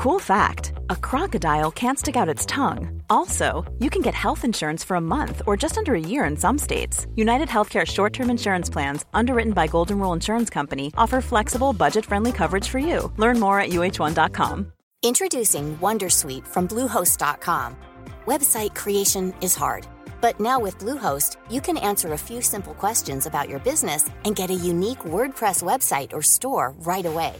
Cool 0.00 0.18
fact 0.18 0.72
a 0.88 0.96
crocodile 0.96 1.70
can't 1.70 1.98
stick 1.98 2.16
out 2.16 2.34
its 2.34 2.46
tongue. 2.46 3.02
Also, 3.10 3.70
you 3.80 3.90
can 3.90 4.00
get 4.00 4.14
health 4.14 4.46
insurance 4.46 4.82
for 4.82 4.94
a 4.94 5.06
month 5.16 5.42
or 5.46 5.58
just 5.58 5.76
under 5.76 5.94
a 5.94 6.00
year 6.00 6.24
in 6.24 6.38
some 6.38 6.56
states. 6.56 7.06
United 7.16 7.48
Healthcare 7.48 7.86
short 7.86 8.14
term 8.14 8.30
insurance 8.30 8.70
plans, 8.70 9.04
underwritten 9.12 9.52
by 9.52 9.66
Golden 9.66 9.98
Rule 9.98 10.14
Insurance 10.14 10.48
Company, 10.48 10.90
offer 10.96 11.20
flexible, 11.20 11.74
budget 11.74 12.06
friendly 12.06 12.32
coverage 12.32 12.66
for 12.66 12.78
you. 12.78 13.12
Learn 13.18 13.38
more 13.38 13.60
at 13.60 13.72
uh1.com. 13.72 14.72
Introducing 15.02 15.76
Wondersuite 15.76 16.46
from 16.46 16.66
Bluehost.com. 16.66 17.76
Website 18.24 18.74
creation 18.74 19.34
is 19.42 19.54
hard, 19.54 19.86
but 20.22 20.40
now 20.40 20.58
with 20.58 20.78
Bluehost, 20.78 21.36
you 21.50 21.60
can 21.60 21.76
answer 21.76 22.14
a 22.14 22.24
few 22.28 22.40
simple 22.40 22.72
questions 22.72 23.26
about 23.26 23.50
your 23.50 23.58
business 23.58 24.08
and 24.24 24.34
get 24.34 24.48
a 24.48 24.64
unique 24.72 25.00
WordPress 25.00 25.62
website 25.62 26.14
or 26.14 26.22
store 26.22 26.74
right 26.78 27.04
away. 27.04 27.34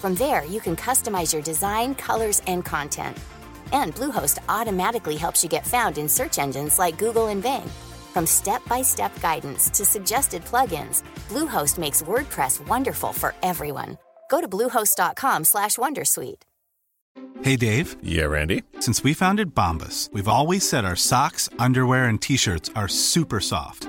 From 0.00 0.14
there, 0.14 0.46
you 0.46 0.60
can 0.60 0.76
customize 0.76 1.30
your 1.30 1.42
design, 1.42 1.94
colors, 1.94 2.40
and 2.46 2.64
content. 2.64 3.18
And 3.72 3.94
Bluehost 3.94 4.38
automatically 4.48 5.16
helps 5.16 5.42
you 5.44 5.50
get 5.50 5.66
found 5.66 5.98
in 5.98 6.08
search 6.08 6.38
engines 6.38 6.78
like 6.78 6.96
Google 6.96 7.26
and 7.26 7.42
Bing. 7.42 7.68
From 8.14 8.24
step-by-step 8.24 9.20
guidance 9.20 9.68
to 9.68 9.84
suggested 9.84 10.42
plugins, 10.46 11.02
Bluehost 11.28 11.76
makes 11.76 12.00
WordPress 12.00 12.66
wonderful 12.66 13.12
for 13.12 13.34
everyone. 13.42 13.98
Go 14.30 14.40
to 14.40 14.48
bluehost.com/wondersuite. 14.48 16.42
Hey 17.42 17.56
Dave. 17.56 17.96
Yeah, 18.02 18.24
Randy. 18.24 18.62
Since 18.80 19.04
we 19.04 19.12
founded 19.12 19.54
Bombus, 19.54 20.08
we've 20.14 20.28
always 20.28 20.66
said 20.66 20.84
our 20.86 20.96
socks, 20.96 21.50
underwear, 21.58 22.04
and 22.06 22.20
t-shirts 22.22 22.70
are 22.74 22.88
super 22.88 23.40
soft. 23.40 23.88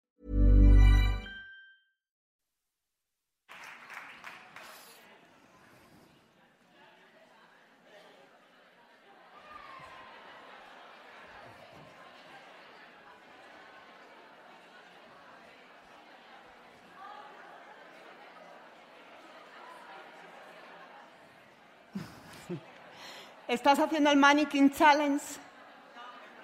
¿Estás 23.51 23.79
haciendo 23.79 24.09
el 24.09 24.15
Mannequin 24.15 24.71
Challenge? 24.71 25.21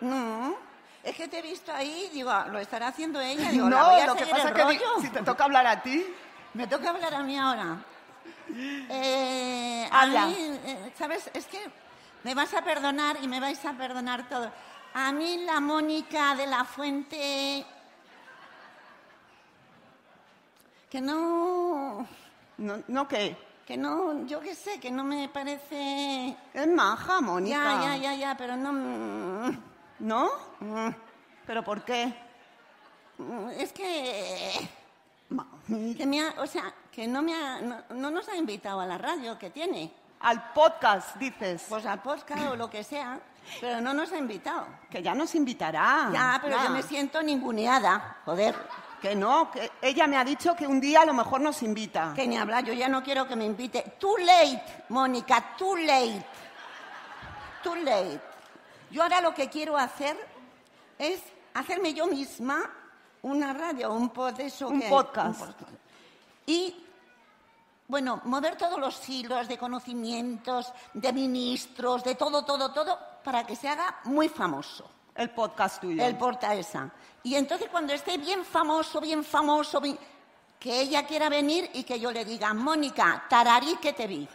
No, 0.01 0.57
es 1.01 1.15
que 1.15 1.29
te 1.29 1.39
he 1.39 1.41
visto 1.41 1.71
ahí, 1.71 2.09
digo, 2.11 2.29
lo 2.51 2.59
estará 2.59 2.89
haciendo 2.89 3.21
ella. 3.21 3.49
Digo, 3.51 3.69
¿la 3.69 3.79
no, 3.79 3.89
voy 3.91 4.01
a 4.01 4.07
lo 4.07 4.15
que 4.15 4.25
pasa 4.25 4.49
es 4.49 4.53
que 4.53 4.61
rollo? 4.61 4.99
si 4.99 5.09
te 5.09 5.21
toca 5.23 5.45
hablar 5.45 5.65
a 5.67 5.81
ti. 5.81 6.05
Me 6.53 6.67
toca 6.67 6.89
hablar 6.89 7.13
a 7.13 7.23
mí 7.23 7.37
ahora. 7.37 7.77
Eh, 8.89 9.87
a 9.89 10.01
Habla. 10.01 10.25
mí, 10.25 10.35
eh, 10.37 10.91
¿sabes? 10.97 11.31
Es 11.33 11.45
que 11.45 11.69
me 12.25 12.35
vas 12.35 12.53
a 12.53 12.61
perdonar 12.61 13.17
y 13.21 13.27
me 13.29 13.39
vais 13.39 13.63
a 13.63 13.71
perdonar 13.71 14.27
todo. 14.27 14.51
A 14.93 15.13
mí 15.13 15.45
la 15.45 15.61
Mónica 15.61 16.35
de 16.35 16.45
la 16.45 16.65
Fuente... 16.65 17.65
Que 20.89 20.99
no... 20.99 22.05
No, 22.57 22.83
no 22.85 23.07
qué. 23.07 23.46
Que 23.67 23.75
no, 23.75 24.25
yo 24.25 24.39
qué 24.39 24.55
sé, 24.55 24.79
que 24.79 24.89
no 24.89 25.03
me 25.03 25.27
parece... 25.27 26.35
Es 26.53 26.67
maja, 26.67 27.19
Mónica. 27.19 27.57
Ya, 27.81 27.81
ya, 27.81 27.97
ya, 27.97 28.13
ya, 28.15 28.37
pero 28.37 28.55
no... 28.55 28.71
mm, 28.71 29.57
¿No? 29.99 30.29
¿Pero 31.45 31.63
por 31.63 31.83
qué? 31.83 32.13
mm, 33.17 33.49
Es 33.57 33.73
que... 33.73 34.69
Que 35.97 36.05
me 36.05 36.21
ha- 36.21 36.35
o 36.37 36.47
sea, 36.47 36.73
que 36.89 37.05
no, 37.09 37.21
me 37.21 37.33
ha- 37.35 37.59
no, 37.59 37.75
no 37.89 38.09
nos 38.09 38.29
ha 38.29 38.37
invitado 38.37 38.79
a 38.79 38.85
la 38.85 38.97
radio 38.97 39.37
que 39.37 39.49
tiene. 39.49 39.91
Al 40.21 40.53
podcast, 40.53 41.17
dices. 41.17 41.65
Pues 41.67 41.85
al 41.85 42.01
podcast 42.01 42.47
o 42.47 42.55
lo 42.55 42.69
que 42.69 42.85
sea, 42.85 43.19
pero 43.59 43.81
no 43.81 43.93
nos 43.93 44.13
ha 44.13 44.17
invitado. 44.17 44.65
Que 44.89 45.03
ya 45.03 45.13
nos 45.13 45.35
invitará. 45.35 46.09
ya, 46.13 46.39
pero 46.41 46.55
Ya. 46.55 46.63
yo 46.63 46.69
me 46.69 46.81
siento 46.83 47.21
ninguneada. 47.21 48.15
Joder, 48.23 48.55
Que 49.01 49.15
no, 49.15 49.51
que 49.51 49.71
ella 49.81 50.07
me 50.07 50.17
ha 50.17 50.23
dicho 50.23 50.55
que 50.55 50.65
un 50.65 50.79
día 50.81 51.01
a 51.01 51.05
lo 51.05 51.13
mejor 51.13 51.39
nos 51.41 51.61
invita. 51.61 52.13
que 52.15 52.25
ni 52.27 52.35
hablar, 52.37 52.63
yo 52.63 52.73
ya 52.73 52.89
no 52.89 53.03
quiero 53.03 53.27
que 53.27 53.35
me 53.35 53.45
invite. 53.45 53.95
Too 53.99 54.17
late, 54.17 54.85
Mónica, 54.89 55.55
too 55.57 55.75
late. 55.75 56.25
Too 57.63 57.75
late. 57.75 58.19
Yo 58.89 59.03
ahora 59.03 59.21
lo 59.21 59.33
que 59.33 59.49
quiero 59.49 59.77
hacer 59.77 60.17
es 60.97 61.21
hacerme 61.53 61.93
yo 61.93 62.07
misma 62.07 62.69
una 63.21 63.53
radio, 63.53 63.93
un 63.93 64.09
pod 64.09 64.39
eso 64.39 64.67
Un 64.69 64.79
que- 64.81 64.89
podcast. 64.89 65.41
un 65.41 65.47
podcast. 65.47 65.71
Y 66.45 66.83
bueno, 67.87 68.21
mover 68.25 68.55
todos 68.57 68.79
los 68.79 69.07
hilos 69.09 69.47
de 69.47 69.57
conocimientos, 69.57 70.71
de 70.93 71.13
ministros, 71.13 72.03
de 72.03 72.15
todo, 72.15 72.43
todo, 72.45 72.71
todo, 72.71 72.97
para 73.23 73.45
que 73.45 73.55
se 73.55 73.67
haga 73.69 73.99
muy 74.05 74.27
famoso. 74.29 74.89
El 75.17 75.29
podcast 75.31 75.81
tuyo. 75.81 76.03
El 76.05 76.15
porta 76.17 76.53
esa. 76.53 76.89
Y 77.23 77.35
entonces 77.35 77.67
cuando 77.69 77.93
esté 77.93 78.17
bien 78.17 78.45
famoso, 78.45 79.01
bien 79.01 79.23
famoso, 79.23 79.81
bien- 79.81 79.97
que 80.59 80.81
ella 80.81 81.05
quiera 81.05 81.29
venir 81.29 81.69
y 81.73 81.83
que 81.83 81.99
yo 81.99 82.11
le 82.11 82.25
diga, 82.25 82.53
Mónica, 82.53 83.23
tararí 83.29 83.75
que 83.77 83.93
te 83.93 84.07
vi. 84.07 84.27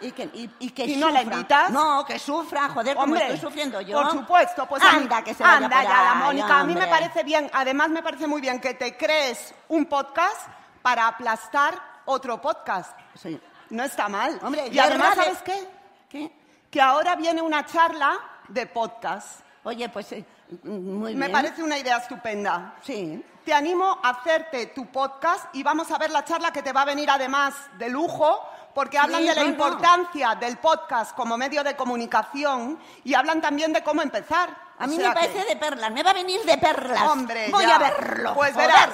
Y 0.00 0.12
que, 0.12 0.24
y, 0.24 0.50
y 0.60 0.70
que 0.70 0.84
¿Y 0.84 0.96
no 0.96 1.08
la 1.10 1.22
invitas? 1.22 1.70
No, 1.70 2.04
que 2.04 2.18
sufra, 2.18 2.68
joder, 2.68 2.96
como 2.96 3.16
estoy 3.16 3.38
sufriendo 3.38 3.80
yo. 3.80 4.00
Por 4.02 4.10
supuesto, 4.12 4.66
pues 4.66 4.82
mí- 4.82 4.88
anda, 4.90 5.22
que 5.24 5.32
se 5.34 5.42
vaya 5.42 5.56
anda 5.56 5.68
por 5.80 5.82
ya 5.84 6.02
la 6.02 6.14
Mónica. 6.14 6.60
A 6.60 6.64
mí 6.64 6.74
me 6.74 6.86
parece 6.86 7.22
bien, 7.24 7.50
además 7.52 7.88
me 7.88 8.02
parece 8.02 8.26
muy 8.26 8.40
bien 8.42 8.60
que 8.60 8.74
te 8.74 8.96
crees 8.96 9.54
un 9.68 9.86
podcast 9.86 10.48
para 10.82 11.06
aplastar 11.08 11.80
otro 12.04 12.40
podcast. 12.40 12.98
Sí. 13.14 13.40
No 13.70 13.84
está 13.84 14.08
mal. 14.08 14.38
Hombre, 14.42 14.68
y 14.70 14.78
además, 14.78 15.16
de- 15.16 15.22
¿sabes 15.24 15.42
qué? 15.42 15.68
¿Qué? 16.10 16.32
Que 16.70 16.80
ahora 16.80 17.16
viene 17.16 17.40
una 17.40 17.64
charla 17.64 18.18
de 18.48 18.66
podcast. 18.66 19.40
Oye, 19.66 19.88
pues 19.88 20.12
eh, 20.12 20.24
muy 20.62 21.08
bien. 21.08 21.18
Me 21.18 21.28
parece 21.28 21.60
una 21.62 21.76
idea 21.76 21.96
estupenda. 21.96 22.74
Sí. 22.82 23.20
Te 23.44 23.52
animo 23.52 23.98
a 24.02 24.10
hacerte 24.10 24.66
tu 24.66 24.86
podcast 24.86 25.46
y 25.54 25.62
vamos 25.64 25.90
a 25.90 25.98
ver 25.98 26.10
la 26.10 26.24
charla 26.24 26.52
que 26.52 26.62
te 26.62 26.72
va 26.72 26.82
a 26.82 26.84
venir 26.84 27.10
además 27.10 27.52
de 27.76 27.88
lujo, 27.88 28.40
porque 28.74 28.96
hablan 28.96 29.22
Sí, 29.22 29.28
de 29.28 29.34
la 29.34 29.40
no, 29.42 29.46
no. 29.48 29.52
importancia 29.52 30.34
del 30.36 30.56
podcast 30.58 31.16
como 31.16 31.36
medio 31.36 31.64
de 31.64 31.74
comunicación 31.74 32.78
y 33.02 33.14
hablan 33.14 33.40
también 33.40 33.72
de 33.72 33.82
cómo 33.82 34.02
empezar. 34.02 34.50
A 34.78 34.84
O 34.84 34.88
mí 34.88 34.96
sea 34.96 35.08
me 35.08 35.14
parece 35.14 35.42
que- 35.44 35.54
de 35.54 35.56
perlas, 35.56 35.90
me 35.90 36.02
va 36.04 36.10
a 36.10 36.14
venir 36.14 36.40
de 36.42 36.58
perlas. 36.58 37.02
Hombre, 37.10 37.48
Voy 37.50 37.64
ya. 37.66 37.74
a 37.76 37.78
verlo. 37.78 38.34
Pues 38.34 38.54
verás. 38.54 38.90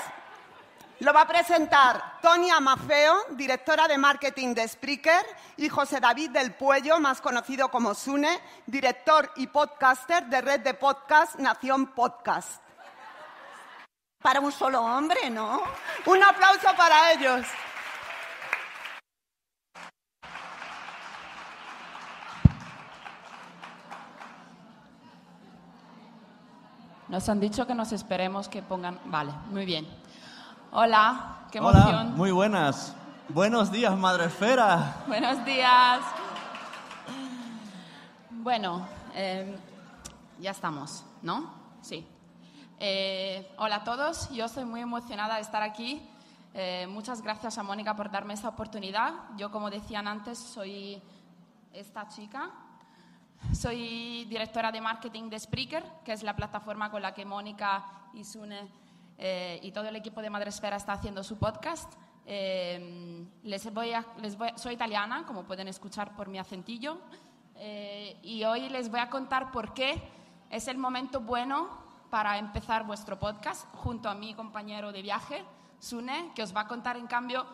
Lo 1.00 1.12
va 1.12 1.22
a 1.22 1.26
presentar 1.26 2.20
Tonia 2.20 2.60
Mafeo, 2.60 3.14
directora 3.30 3.88
de 3.88 3.98
marketing 3.98 4.54
de 4.54 4.68
Spreaker, 4.68 5.24
y 5.56 5.68
José 5.68 5.98
David 5.98 6.30
del 6.30 6.54
Puello, 6.54 7.00
más 7.00 7.20
conocido 7.20 7.70
como 7.70 7.94
Sune, 7.94 8.40
director 8.66 9.30
y 9.36 9.48
podcaster 9.48 10.26
de 10.26 10.40
red 10.40 10.60
de 10.60 10.74
podcast 10.74 11.36
Nación 11.36 11.88
Podcast. 11.88 12.62
Para 14.20 14.40
un 14.40 14.52
solo 14.52 14.80
hombre, 14.80 15.28
¿no? 15.28 15.62
Un 16.06 16.22
aplauso 16.22 16.68
para 16.76 17.12
ellos. 17.12 17.44
Nos 27.08 27.28
han 27.28 27.40
dicho 27.40 27.66
que 27.66 27.74
nos 27.74 27.92
esperemos 27.92 28.48
que 28.48 28.62
pongan... 28.62 28.98
Vale, 29.04 29.32
muy 29.50 29.66
bien. 29.66 30.01
Hola, 30.74 31.48
qué 31.50 31.60
Hola, 31.60 31.80
emoción. 31.80 32.16
muy 32.16 32.30
buenas. 32.30 32.96
Buenos 33.28 33.70
días, 33.70 33.94
Madre 33.94 34.24
Esfera. 34.24 35.04
Buenos 35.06 35.44
días. 35.44 36.00
Bueno, 38.30 38.86
eh, 39.14 39.54
ya 40.40 40.50
estamos, 40.50 41.04
¿no? 41.20 41.52
Sí. 41.82 42.06
Eh, 42.78 43.54
hola 43.58 43.76
a 43.76 43.84
todos, 43.84 44.30
yo 44.30 44.46
estoy 44.46 44.64
muy 44.64 44.80
emocionada 44.80 45.34
de 45.34 45.42
estar 45.42 45.62
aquí. 45.62 46.08
Eh, 46.54 46.86
muchas 46.88 47.20
gracias 47.20 47.58
a 47.58 47.62
Mónica 47.62 47.94
por 47.94 48.10
darme 48.10 48.32
esta 48.32 48.48
oportunidad. 48.48 49.12
Yo, 49.36 49.50
como 49.50 49.68
decían 49.68 50.08
antes, 50.08 50.38
soy 50.38 51.02
esta 51.74 52.08
chica. 52.08 52.48
Soy 53.52 54.24
directora 54.24 54.72
de 54.72 54.80
marketing 54.80 55.28
de 55.28 55.38
Spreaker, 55.38 55.84
que 56.02 56.14
es 56.14 56.22
la 56.22 56.34
plataforma 56.34 56.90
con 56.90 57.02
la 57.02 57.12
que 57.12 57.26
Mónica 57.26 57.84
y 58.14 58.24
Sune 58.24 58.80
eh, 59.24 59.60
y 59.62 59.70
todo 59.70 59.86
el 59.88 59.94
equipo 59.94 60.20
de 60.20 60.30
Madresfera 60.30 60.74
está 60.76 60.94
haciendo 60.94 61.22
su 61.22 61.38
podcast. 61.38 61.92
Eh, 62.26 63.24
les 63.44 63.72
voy 63.72 63.92
a- 63.92 64.04
les 64.20 64.36
voy- 64.36 64.52
soy 64.56 64.74
italiana, 64.74 65.24
como 65.26 65.44
pueden 65.44 65.68
escuchar 65.68 66.16
por 66.16 66.26
mi 66.28 66.38
acentillo, 66.40 66.98
eh, 67.54 68.18
y 68.22 68.42
hoy 68.42 68.68
les 68.68 68.90
voy 68.90 68.98
a 68.98 69.08
contar 69.08 69.52
por 69.52 69.74
qué 69.74 70.02
es 70.50 70.66
el 70.66 70.76
momento 70.76 71.20
bueno 71.20 71.68
para 72.10 72.36
empezar 72.38 72.84
vuestro 72.84 73.16
podcast 73.16 73.66
junto 73.76 74.08
a 74.08 74.14
mi 74.16 74.34
compañero 74.34 74.90
de 74.90 75.02
viaje, 75.02 75.44
Sune, 75.78 76.32
que 76.34 76.42
os 76.42 76.54
va 76.54 76.62
a 76.62 76.66
contar 76.68 76.96
en 76.96 77.06
cambio 77.06 77.46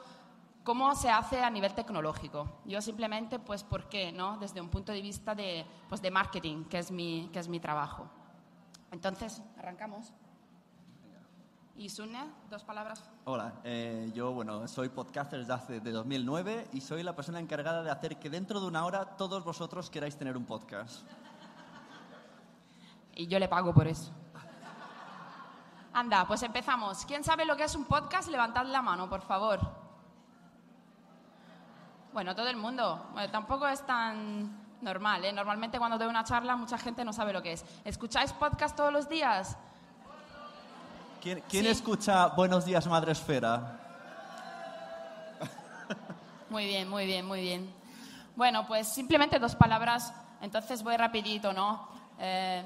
cómo 0.65 0.95
se 0.95 1.11
hace 1.11 1.43
a 1.43 1.51
nivel 1.51 1.75
tecnológico. 1.75 2.49
Yo 2.65 2.81
simplemente, 2.81 3.39
pues, 3.39 3.63
¿por 3.63 3.89
qué? 3.91 4.11
¿no? 4.13 4.39
Desde 4.39 4.61
un 4.61 4.69
punto 4.71 4.93
de 4.93 5.03
vista 5.03 5.35
de, 5.35 5.67
pues, 5.89 6.01
de 6.01 6.11
marketing, 6.11 6.65
que 6.65 6.79
es, 6.79 6.91
mi, 6.91 7.29
que 7.33 7.39
es 7.39 7.49
mi 7.49 7.61
trabajo. 7.61 8.07
Entonces, 8.91 9.43
arrancamos. 9.59 10.13
Y 11.79 11.87
dos 12.51 12.65
palabras. 12.65 13.09
Hola, 13.25 13.53
eh, 13.63 14.11
yo 14.13 14.33
bueno, 14.33 14.67
soy 14.67 14.89
podcaster 14.89 15.39
desde 15.39 15.53
hace 15.53 15.81
de 15.81 15.93
2009 15.93 16.71
y 16.73 16.81
soy 16.81 17.05
la 17.05 17.15
persona 17.15 17.39
encargada 17.39 17.85
de 17.85 17.91
hacer 17.93 18.19
que 18.19 18.29
dentro 18.29 18.61
de 18.61 18.67
una 18.67 18.85
hora 18.85 19.05
todos 19.17 19.45
vosotros 19.45 19.89
queráis 19.89 20.17
tener 20.17 20.37
un 20.37 20.45
podcast. 20.45 21.07
Y 23.15 23.29
yo 23.29 23.39
le 23.39 23.47
pago 23.47 23.73
por 23.73 23.87
eso. 23.87 24.11
Anda, 25.93 26.27
pues 26.27 26.43
empezamos. 26.43 27.05
¿Quién 27.05 27.23
sabe 27.23 27.45
lo 27.45 27.57
que 27.57 27.63
es 27.63 27.77
un 27.77 27.85
podcast? 27.85 28.29
Levantad 28.29 28.67
la 28.67 28.83
mano, 28.83 29.09
por 29.09 29.23
favor. 29.23 29.61
Bueno, 32.13 32.35
todo 32.35 32.49
el 32.49 32.57
mundo. 32.57 33.07
Bueno, 33.13 33.31
tampoco 33.31 33.69
es 33.69 33.87
tan 33.87 34.81
normal. 34.83 35.25
¿eh? 35.25 35.33
Normalmente 35.33 35.79
cuando 35.79 35.97
doy 35.97 36.09
una 36.09 36.25
charla 36.25 36.57
mucha 36.57 36.77
gente 36.77 37.05
no 37.05 37.13
sabe 37.13 37.33
lo 37.33 37.41
que 37.41 37.53
es. 37.53 37.65
¿Escucháis 37.85 38.33
podcast 38.33 38.77
todos 38.77 38.93
los 38.93 39.09
días? 39.09 39.57
¿Quién, 41.21 41.43
quién 41.49 41.65
Sí. 41.65 41.71
escucha 41.71 42.29
Buenos 42.29 42.65
días, 42.65 42.87
Madre 42.87 43.13
Esfera? 43.13 43.81
Muy 46.51 46.65
bien, 46.67 46.89
muy 46.89 47.05
bien, 47.07 47.27
muy 47.27 47.41
bien. 47.43 47.75
Bueno, 48.37 48.67
pues 48.67 48.89
simplemente 48.89 49.39
dos 49.39 49.55
palabras, 49.55 50.15
entonces 50.41 50.83
voy 50.83 50.97
rapidito, 50.97 51.53
¿no? 51.53 51.89
Eh, 52.19 52.63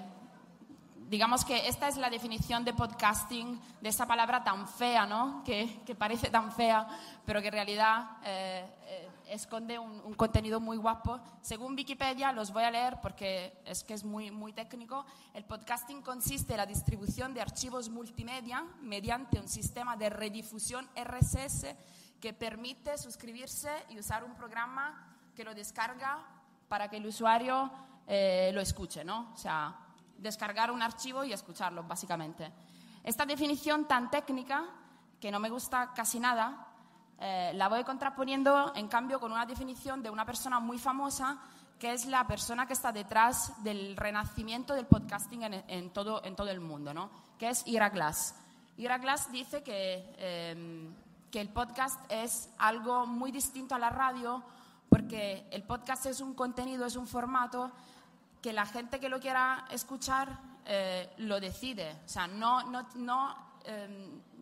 digamos 1.09 1.45
que 1.45 1.67
esta 1.67 1.89
es 1.89 1.97
la 1.97 2.09
definición 2.11 2.65
de 2.65 2.75
podcasting, 2.75 3.61
de 3.81 3.89
esa 3.89 4.07
palabra 4.07 4.45
tan 4.45 4.69
fea, 4.69 5.05
¿no? 5.07 5.43
Que, 5.45 5.81
que 5.85 5.95
parece 5.95 6.31
tan 6.31 6.53
fea, 6.53 6.87
pero 7.27 7.41
que 7.41 7.49
en 7.49 7.53
realidad 7.55 8.05
eh, 8.25 8.65
eh, 8.87 9.09
esconde 9.29 9.79
un, 9.79 10.15
contenido 10.15 10.61
muy 10.61 10.77
guapo. 10.77 11.21
Según 11.41 11.75
Wikipedia, 11.75 12.33
los 12.33 12.53
voy 12.53 12.65
a 12.65 12.71
leer 12.71 12.99
porque 13.01 13.61
es 13.65 13.85
que 13.85 13.95
es 13.95 14.05
muy, 14.05 14.31
muy 14.31 14.53
técnico. 14.53 15.05
El 15.35 15.45
podcasting 15.45 16.03
consiste 16.03 16.53
en 16.53 16.59
la 16.59 16.67
distribución 16.67 17.35
de 17.35 17.41
archivos 17.41 17.89
multimedia 17.89 18.65
mediante 18.81 19.41
un 19.41 19.49
sistema 19.49 19.97
de 19.97 20.11
redifusión 20.11 20.89
RSS 20.97 21.67
que 22.21 22.33
permite 22.33 22.97
suscribirse 22.99 23.71
y 23.89 23.99
usar 23.99 24.25
un 24.25 24.35
programa 24.35 25.09
que 25.35 25.45
lo 25.45 25.55
descarga 25.55 26.25
para 26.69 26.89
que 26.89 26.99
el 26.99 27.07
usuario 27.07 27.71
eh, 28.07 28.51
lo 28.55 28.61
escuche, 28.61 29.05
¿no? 29.05 29.33
O 29.35 29.37
sea, 29.37 29.77
descargar 30.19 30.71
un 30.71 30.83
archivo 30.83 31.25
y 31.25 31.33
escucharlo, 31.33 31.83
básicamente. 31.83 32.53
Esta 33.03 33.27
definición 33.27 33.87
tan 33.87 34.11
técnica, 34.11 34.65
que 35.21 35.31
no 35.31 35.41
me 35.41 35.51
gusta 35.51 35.93
casi 35.95 36.21
nada, 36.21 36.72
eh, 37.20 37.53
la 37.55 37.69
voy 37.69 37.85
contraponiendo, 37.85 38.73
en 38.75 38.88
cambio, 38.88 39.20
con 39.20 39.32
una 39.32 39.47
definición 39.47 40.03
de 40.03 40.11
una 40.11 40.26
persona 40.26 40.59
muy 40.59 40.79
famosa, 40.79 41.38
que 41.79 41.93
es 41.93 42.06
la 42.06 42.26
persona 42.26 42.67
que 42.67 42.73
está 42.73 42.93
detrás 42.93 43.62
del 43.62 43.97
renacimiento 43.97 44.75
del 44.75 44.87
podcasting 44.87 45.43
en, 45.43 45.91
todo, 45.91 46.23
el 46.23 46.61
mundo, 46.61 46.94
¿no? 46.94 47.11
que 47.38 47.49
es 47.49 47.67
Ira 47.67 47.91
Glass. 47.91 48.37
Ira 48.76 48.99
Glass 48.99 49.31
dice 49.32 49.62
que, 49.62 50.14
eh, 50.17 50.88
que 51.31 51.41
el 51.41 51.49
podcast 51.49 52.00
es 52.09 52.50
algo 52.59 53.06
muy 53.06 53.32
distinto 53.32 53.75
a 53.75 53.79
la 53.79 53.91
radio, 53.91 54.43
porque 54.88 55.47
el 55.50 55.62
podcast 55.62 56.06
es 56.06 56.20
un 56.20 56.35
contenido, 56.35 56.87
es 56.87 56.97
un 56.97 57.06
formato 57.06 57.73
que 58.43 58.53
la 58.53 58.67
gente 58.67 59.00
que 59.00 59.08
lo 59.08 59.20
quiera 59.20 59.65
escuchar 59.70 60.38
eh, 60.67 61.12
lo 61.19 61.41
decide. 61.41 62.00
O 62.05 62.08
sea, 62.08 62.26
no, 62.26 62.65
no, 62.65 62.87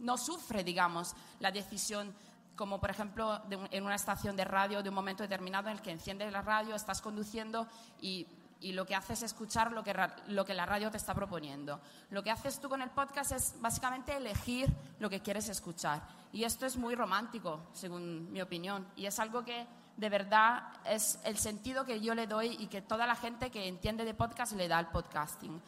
no 0.02 0.16
sufre, 0.16 0.64
digamos, 0.64 1.14
la 1.38 1.50
decisión 1.50 2.12
como 2.60 2.78
por 2.78 2.90
ejemplo 2.90 3.38
de 3.48 3.56
un- 3.56 3.68
en 3.70 3.84
una 3.86 3.94
estación 3.94 4.36
de 4.36 4.44
radio 4.44 4.82
de 4.82 4.90
un 4.90 4.94
momento 4.94 5.22
determinado 5.22 5.70
en 5.70 5.76
el 5.78 5.82
que 5.82 5.90
enciendes 5.90 6.30
la 6.30 6.42
radio, 6.42 6.74
estás 6.74 7.00
conduciendo 7.00 7.66
y, 8.02 8.26
y 8.60 8.72
lo 8.72 8.84
que 8.84 8.94
haces 8.94 9.22
es 9.22 9.32
escuchar 9.32 9.72
lo 9.72 9.82
que, 9.82 9.96
lo 10.28 10.44
que 10.44 10.52
la 10.52 10.66
radio 10.66 10.90
te 10.90 10.98
está 10.98 11.14
proponiendo. 11.14 11.80
Lo 12.10 12.22
que 12.22 12.30
haces 12.30 12.60
tú 12.60 12.68
con 12.68 12.82
el 12.82 12.90
podcast 12.90 13.32
es 13.32 13.54
básicamente 13.62 14.14
elegir 14.14 14.68
lo 14.98 15.08
que 15.08 15.20
quieres 15.22 15.48
escuchar. 15.48 16.02
Y 16.32 16.44
esto 16.44 16.66
es 16.66 16.76
muy 16.76 16.94
romántico, 16.94 17.60
según 17.72 18.30
mi 18.30 18.42
opinión. 18.42 18.86
Y 18.94 19.06
es 19.06 19.18
algo 19.18 19.42
que 19.42 19.66
de 19.96 20.08
verdad 20.10 20.64
es 20.84 21.18
el 21.24 21.38
sentido 21.38 21.86
que 21.86 22.02
yo 22.02 22.14
le 22.14 22.26
doy 22.26 22.58
y 22.60 22.66
que 22.66 22.82
toda 22.82 23.06
la 23.06 23.16
gente 23.16 23.50
que 23.50 23.66
entiende 23.68 24.04
de 24.04 24.12
podcast 24.12 24.52
le 24.52 24.68
da 24.68 24.76
al 24.76 24.90
podcasting. 24.90 25.58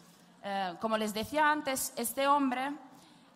Eh, 0.45 0.75
como 0.79 0.99
les 0.99 1.15
decía 1.15 1.51
antes, 1.51 1.95
este 1.97 2.29
hombre 2.29 2.71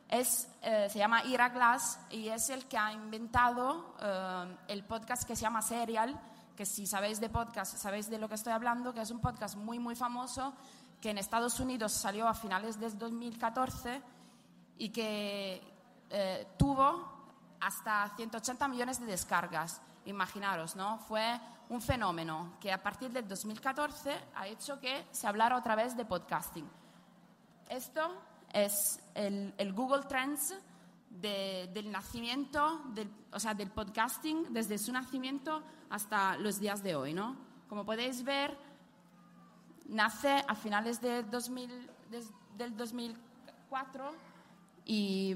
es, 0.08 0.49
eh, 0.62 0.88
se 0.91 0.99
llama 0.99 1.25
Ira 1.25 1.49
Glass 1.49 1.99
y 2.11 2.29
es 2.29 2.50
el 2.50 2.67
que 2.67 2.79
ha 2.79 2.93
inventado 2.93 3.94
eh, 4.00 4.56
el 4.69 4.85
podcast 4.85 5.25
que 5.25 5.35
se 5.35 5.43
llama 5.43 5.62
Serial, 5.62 6.19
que 6.56 6.64
si 6.64 6.87
sabéis 6.87 7.20
de 7.20 7.29
podcast, 7.29 7.76
sabéis 7.76 8.08
de 8.08 8.19
lo 8.19 8.29
que 8.29 8.37
estoy 8.37 8.53
hablando, 8.53 8.94
que 8.94 9.00
es 9.00 9.11
un 9.11 9.20
podcast 9.20 9.56
muy, 9.56 9.79
muy 9.79 9.97
famoso, 9.97 10.55
que 11.00 11.11
en 11.11 11.19
Estados 11.19 11.61
Unidos 11.61 11.93
salió 11.93 12.29
a 12.29 12.35
finales 12.35 12.79
del 12.79 12.97
2014 12.97 14.00
y 14.79 14.88
que 14.91 15.62
eh, 16.11 16.47
tuvo 16.56 17.17
hasta 17.61 18.12
180 18.17 18.69
millones 18.69 19.00
de 19.00 19.06
descargas. 19.06 19.81
Imaginaros, 20.05 20.76
¿no? 20.76 20.99
Fue 21.00 21.38
un 21.69 21.82
fenómeno 21.82 22.55
que 22.61 22.73
a 22.73 22.81
partir 22.81 23.11
del 23.11 23.26
2014 23.26 24.17
ha 24.37 24.47
hecho 24.47 24.79
que 24.79 25.06
se 25.11 25.26
hablara 25.26 25.56
otra 25.56 25.75
vez 25.75 25.97
de 25.97 26.05
podcasting. 26.05 26.69
Esto 27.69 28.08
es 28.64 29.00
el, 29.14 29.53
Google 29.75 30.05
Trends 30.05 30.55
de- 31.11 31.69
del 31.75 31.91
nacimiento, 31.91 32.81
del, 32.94 33.11
o 33.32 33.38
sea, 33.38 33.55
del 33.55 33.70
podcasting 33.70 34.53
desde 34.53 34.79
su 34.79 34.93
nacimiento 34.93 35.62
hasta 35.91 36.37
los 36.38 36.58
días 36.58 36.82
de 36.82 36.94
hoy, 36.97 37.12
¿no? 37.12 37.37
Como 37.69 37.85
podéis 37.85 38.23
ver, 38.25 38.56
nace 39.87 40.44
a 40.49 40.55
finales 40.55 41.00
de 41.00 41.23
2000 41.25 41.91
des- 42.11 42.31
del 42.56 42.76
2004 42.76 44.12
y, 44.85 45.35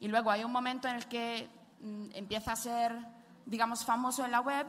y 0.00 0.08
luego 0.08 0.30
hay 0.30 0.44
un 0.44 0.52
momento 0.52 0.88
en 0.88 0.96
el 0.96 1.06
que 1.06 1.48
mm, 1.80 2.06
empieza 2.14 2.52
a 2.52 2.56
ser, 2.56 2.96
digamos, 3.46 3.84
famoso 3.84 4.24
en 4.24 4.30
la 4.32 4.40
web, 4.40 4.66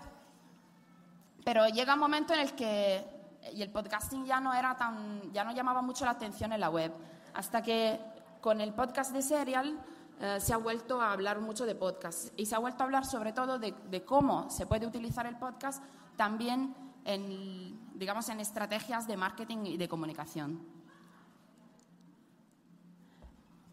pero 1.43 1.67
llega 1.67 1.93
un 1.95 1.99
momento 1.99 2.33
en 2.33 2.39
el 2.41 2.53
que 2.55 3.05
y 3.53 3.61
el 3.61 3.71
podcasting 3.71 4.25
ya 4.25 4.39
no 4.41 4.53
era 4.53 4.75
tan, 4.75 5.31
ya 5.31 5.43
no 5.43 5.51
llamaba 5.53 5.81
mucho 5.81 6.05
la 6.05 6.11
atención 6.11 6.51
en 6.53 6.59
la 6.59 6.69
web, 6.69 6.93
hasta 7.33 7.61
que 7.61 7.99
con 8.41 8.61
el 8.61 8.73
podcast 8.73 9.11
de 9.11 9.21
Serial 9.21 9.79
eh, 10.19 10.39
se 10.39 10.53
ha 10.53 10.57
vuelto 10.57 11.01
a 11.01 11.11
hablar 11.13 11.39
mucho 11.39 11.65
de 11.65 11.75
podcast 11.75 12.37
y 12.37 12.45
se 12.45 12.55
ha 12.55 12.59
vuelto 12.59 12.83
a 12.83 12.85
hablar 12.85 13.05
sobre 13.05 13.31
todo 13.31 13.57
de, 13.59 14.03
cómo 14.05 14.49
se 14.49 14.65
puede 14.65 14.85
utilizar 14.85 15.25
el 15.25 15.37
podcast 15.37 15.83
también 16.17 16.75
en, 17.05 17.97
digamos, 17.97 18.27
en 18.29 18.39
estrategias 18.39 19.07
de 19.07 19.15
marketing 19.15 19.65
y 19.65 19.77
de 19.77 19.87
comunicación. 19.87 20.59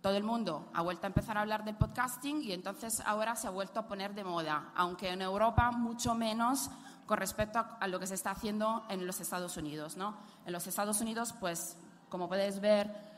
Todo 0.01 0.17
el 0.17 0.23
mundo 0.23 0.69
ha 0.73 0.83
vuelto 0.83 1.07
a 1.07 1.09
empezar 1.09 1.37
a 1.37 1.41
hablar 1.41 1.65
del 1.65 1.75
podcasting 1.75 2.41
y 2.41 2.53
entonces 2.53 3.01
ahora 3.01 3.35
se 3.35 3.49
ha 3.49 3.51
vuelto 3.51 3.81
a 3.81 3.89
poner 3.89 4.15
de 4.15 4.23
moda, 4.23 4.71
aunque 4.77 5.11
en 5.11 5.23
Europa 5.23 5.73
mucho 5.73 6.15
menos 6.15 6.71
con 7.07 7.19
respecto 7.19 7.65
a, 7.81 7.89
lo 7.89 7.99
que 7.99 8.07
se 8.07 8.15
está 8.15 8.31
haciendo 8.31 8.85
en 8.89 9.05
los 9.05 9.21
Estados 9.21 9.57
Unidos. 9.57 9.97
¿no? 9.97 10.15
En 10.45 10.53
los 10.53 10.67
Estados 10.69 11.01
Unidos, 11.01 11.35
pues, 11.41 11.77
como 12.09 12.29
podéis 12.29 12.61
ver, 12.61 13.16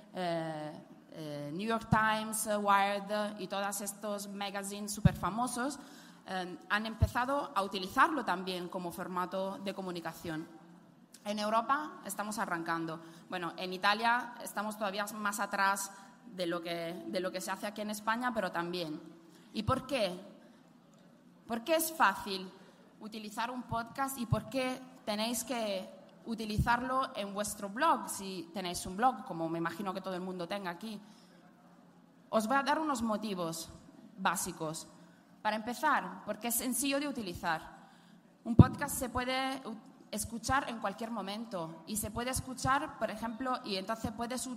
New 1.53 1.67
York 1.67 1.89
Times, 1.91 2.47
eh, 2.47 2.57
Wired 2.57 3.41
y 3.41 3.49
todos 3.49 3.81
estos 3.81 4.29
magazines 4.29 4.93
súper 4.93 5.17
famosos 5.17 5.79
eh, 6.27 6.59
han 6.69 6.87
empezado 6.87 7.53
a 7.55 7.63
utilizarlo 7.63 8.25
también 8.25 8.69
como 8.69 8.93
formato 8.93 9.59
de 9.59 9.75
comunicación. 9.75 10.47
En 11.25 11.39
Europa 11.39 12.01
estamos 12.05 12.39
arrancando. 12.39 13.01
Bueno, 13.29 13.53
en 13.57 13.73
Italia 13.73 14.35
estamos 14.43 14.79
todavía 14.79 15.07
más 15.15 15.41
atrás 15.41 15.91
de 16.27 16.47
lo 16.47 16.63
que, 16.63 17.03
de 17.07 17.21
lo 17.21 17.33
que 17.33 17.41
se 17.41 17.51
hace 17.51 17.67
aquí 17.67 17.81
en 17.81 17.91
España, 17.91 18.33
pero 18.33 18.53
también. 18.53 19.01
¿Y 19.53 19.65
por 19.65 19.87
qué? 19.87 20.19
¿Por 21.47 21.65
qué 21.65 21.77
es 21.77 21.93
fácil 21.93 22.51
utilizar 23.01 23.51
un 23.51 23.63
podcast 23.63 24.19
y 24.19 24.27
por 24.27 24.49
qué 24.49 24.81
tenéis 25.05 25.45
que 25.45 25.98
utilizarlo 26.29 27.11
en 27.17 27.33
vuestro 27.33 27.69
blog, 27.69 28.09
si 28.09 28.51
tenéis 28.53 28.85
un 28.87 28.97
blog, 28.97 29.25
como 29.25 29.49
me 29.49 29.59
imagino 29.59 29.93
que 29.93 30.01
todo 30.01 30.15
el 30.15 30.21
mundo 30.21 30.47
tenga 30.47 30.71
aquí? 30.71 31.01
Os 32.29 32.47
voy 32.47 32.57
a 32.57 32.63
dar 32.63 32.79
unos 32.79 33.03
motivos 33.03 33.71
básicos. 34.17 34.87
Para 35.43 35.57
empezar, 35.57 36.23
porque 36.27 36.49
es 36.49 36.55
sencillo 36.55 37.01
de 37.01 37.09
utilizar. 37.09 37.63
Un 38.45 38.55
podcast 38.55 38.97
se 38.97 39.09
puede, 39.09 39.63
escuchar 40.11 40.69
en 40.69 40.79
cualquier 40.79 41.11
momento. 41.11 41.83
Y 41.87 41.97
se 41.97 42.11
puede 42.11 42.31
escuchar, 42.31 42.99
por 42.99 43.11
ejemplo, 43.11 43.59
y 43.65 43.77
entonces 43.77 44.13
puedes 44.13 44.49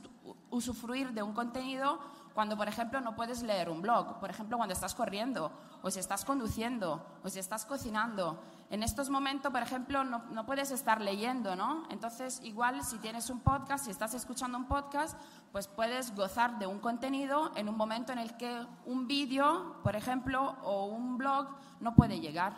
usufruir 0.49 1.13
de 1.13 1.23
un 1.23 1.33
contenido 1.33 1.99
cuando, 2.33 2.55
por 2.57 2.67
ejemplo, 2.67 3.01
no 3.01 3.15
puedes 3.15 3.41
leer 3.43 3.69
un 3.69 3.81
blog. 3.81 4.19
Por 4.19 4.29
ejemplo, 4.29 4.57
cuando 4.57 4.73
estás 4.73 4.95
corriendo, 4.95 5.51
o 5.81 5.91
si 5.91 5.99
estás 5.99 6.25
conduciendo, 6.25 7.05
o 7.23 7.29
si 7.29 7.39
estás 7.39 7.65
cocinando. 7.65 8.41
En 8.71 8.83
estos 8.83 9.09
momentos, 9.09 9.51
por 9.51 9.61
ejemplo, 9.61 10.05
no, 10.05 10.45
puedes 10.45 10.71
estar 10.71 11.01
leyendo, 11.01 11.57
¿no? 11.57 11.83
Entonces, 11.89 12.39
igual 12.41 12.81
si 12.85 12.99
tienes 12.99 13.29
un 13.29 13.41
podcast, 13.41 13.83
si 13.83 13.91
estás 13.91 14.13
escuchando 14.13 14.57
un 14.57 14.63
podcast, 14.63 15.19
pues 15.51 15.67
puedes 15.67 16.15
gozar 16.15 16.57
de 16.57 16.67
un 16.67 16.79
contenido 16.79 17.51
en 17.57 17.67
un 17.67 17.75
momento 17.75 18.13
en 18.13 18.19
el 18.19 18.37
que 18.37 18.65
un 18.85 19.07
vídeo, 19.07 19.75
por 19.83 19.97
ejemplo, 19.97 20.55
o 20.63 20.85
un 20.85 21.17
blog 21.17 21.49
no 21.81 21.95
puede 21.95 22.21
llegar. 22.21 22.53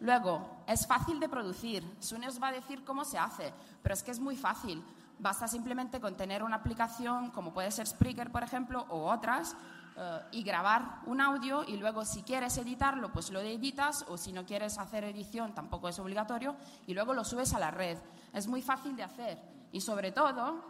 Luego, 0.00 0.64
es 0.66 0.84
fácil 0.84 1.20
de 1.20 1.28
producir. 1.28 1.84
Sune 2.00 2.26
os 2.26 2.42
va 2.42 2.48
a 2.48 2.52
decir 2.52 2.84
cómo 2.84 3.04
se 3.04 3.18
hace, 3.18 3.54
pero 3.84 3.92
es 3.92 4.02
que 4.02 4.10
es 4.10 4.18
muy 4.18 4.34
fácil. 4.34 4.82
Basta 5.20 5.46
simplemente 5.46 6.00
con 6.00 6.16
tener 6.16 6.42
una 6.42 6.56
aplicación 6.56 7.30
como 7.30 7.54
puede 7.54 7.70
ser 7.70 7.86
Spreaker, 7.86 8.32
por 8.32 8.42
ejemplo, 8.42 8.84
o 8.88 9.08
otras, 9.12 9.56
eh, 9.96 10.20
y 10.32 10.42
grabar 10.42 11.00
un 11.06 11.20
audio 11.20 11.64
y 11.64 11.76
luego 11.76 12.04
si 12.04 12.22
quieres 12.22 12.56
editarlo, 12.56 13.12
pues 13.12 13.30
lo 13.30 13.40
editas, 13.40 14.04
o 14.08 14.16
si 14.16 14.32
no 14.32 14.44
quieres 14.46 14.78
hacer 14.78 15.04
edición, 15.04 15.54
tampoco 15.54 15.88
es 15.88 15.98
obligatorio, 15.98 16.56
y 16.86 16.94
luego 16.94 17.12
lo 17.14 17.24
subes 17.24 17.52
a 17.54 17.58
la 17.58 17.70
red. 17.70 17.98
Es 18.32 18.46
muy 18.46 18.62
fácil 18.62 18.96
de 18.96 19.02
hacer. 19.02 19.38
Y 19.72 19.80
sobre 19.80 20.12
todo, 20.12 20.64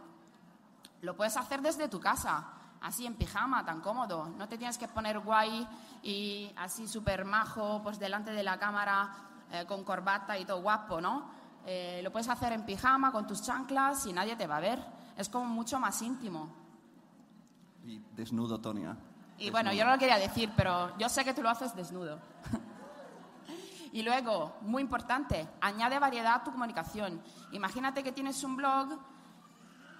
lo 1.01 1.15
puedes 1.15 1.37
hacer 1.37 1.61
desde 1.61 1.87
tu 1.87 1.99
casa, 1.99 2.47
así 2.81 3.05
en 3.05 3.15
pijama, 3.15 3.65
tan 3.65 3.81
cómodo. 3.81 4.29
No 4.37 4.47
te 4.47 4.57
tienes 4.57 4.77
que 4.77 4.87
poner 4.87 5.19
guay 5.19 5.67
y 6.01 6.51
así 6.57 6.87
súper 6.87 7.25
majo, 7.25 7.81
pues 7.83 7.99
delante 7.99 8.31
de 8.31 8.43
la 8.43 8.59
cámara 8.59 9.13
eh, 9.51 9.65
con 9.65 9.83
corbata 9.83 10.37
y 10.37 10.45
todo 10.45 10.61
guapo, 10.61 10.99
¿no? 10.99 11.29
Eh, 11.65 12.01
lo 12.03 12.11
puedes 12.11 12.27
hacer 12.27 12.51
en 12.51 12.65
pijama, 12.65 13.11
con 13.11 13.25
tus 13.25 13.41
chanclas 13.41 14.05
y 14.05 14.13
nadie 14.13 14.35
te 14.35 14.47
va 14.47 14.57
a 14.57 14.61
ver. 14.61 14.85
Es 15.15 15.29
como 15.29 15.45
mucho 15.45 15.79
más 15.79 16.01
íntimo. 16.01 16.49
Y 17.85 17.99
desnudo, 18.15 18.59
Tonia. 18.59 18.97
Y 19.37 19.49
bueno, 19.49 19.73
yo 19.73 19.83
no 19.85 19.91
lo 19.91 19.97
quería 19.97 20.17
decir, 20.17 20.51
pero 20.55 20.97
yo 20.97 21.09
sé 21.09 21.23
que 21.25 21.33
tú 21.33 21.41
lo 21.41 21.49
haces 21.49 21.75
desnudo. 21.75 22.19
y 23.91 24.01
luego, 24.03 24.57
muy 24.61 24.81
importante, 24.81 25.47
añade 25.61 25.99
variedad 25.99 26.35
a 26.35 26.43
tu 26.43 26.51
comunicación. 26.51 27.21
Imagínate 27.51 28.03
que 28.03 28.11
tienes 28.11 28.43
un 28.43 28.55
blog 28.55 28.99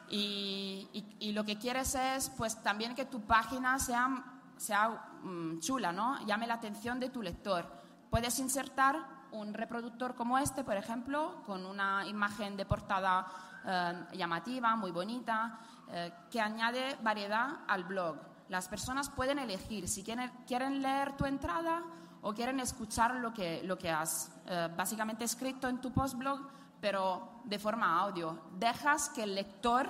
y, 0.10 0.88
y- 0.94 1.16
y 1.20 1.32
lo 1.34 1.44
que 1.44 1.58
quieres 1.58 1.96
es, 1.96 2.30
pues 2.32 2.62
también 2.62 2.96
que 2.96 3.06
tu 3.06 3.22
página 3.22 3.80
sea, 3.80 4.24
sea 4.58 4.90
mm, 5.24 5.60
chula, 5.60 5.92
¿no? 5.92 6.24
Llame 6.26 6.48
la 6.48 6.56
atención 6.56 7.00
de 7.00 7.10
tu 7.10 7.22
lector. 7.22 7.66
Puedes 8.10 8.38
insertar 8.40 8.96
un 9.32 9.54
reproductor 9.54 10.14
como 10.16 10.38
este, 10.38 10.64
por 10.64 10.78
ejemplo, 10.78 11.42
con 11.46 11.66
una 11.66 12.06
imagen 12.06 12.56
de 12.56 12.66
portada 12.66 13.26
eh, 13.66 14.06
llamativa, 14.14 14.76
muy 14.76 14.92
bonita, 14.92 15.60
eh, 15.90 16.14
que 16.30 16.40
añade 16.40 16.98
variedad 17.02 17.62
al 17.68 17.84
blog. 17.84 18.18
Las 18.54 18.68
personas 18.68 19.10
pueden 19.10 19.40
elegir 19.40 19.88
si 19.88 20.04
quieren, 20.04 20.30
quieren 20.46 20.84
leer 20.84 21.18
tu 21.18 21.26
entrada 21.26 21.82
o 22.22 22.36
quieren 22.36 22.60
escuchar 22.60 23.16
lo 23.16 23.34
que, 23.34 23.64
lo 23.64 23.80
que 23.80 23.90
has 23.90 24.30
eh, 24.46 24.70
básicamente 24.78 25.24
escrito 25.24 25.68
en 25.68 25.82
tu 25.82 25.92
postblog, 25.92 26.40
pero 26.80 27.42
de 27.46 27.58
forma 27.58 28.00
audio. 28.00 28.40
Dejas 28.60 29.10
que 29.10 29.24
el 29.24 29.34
lector 29.34 29.90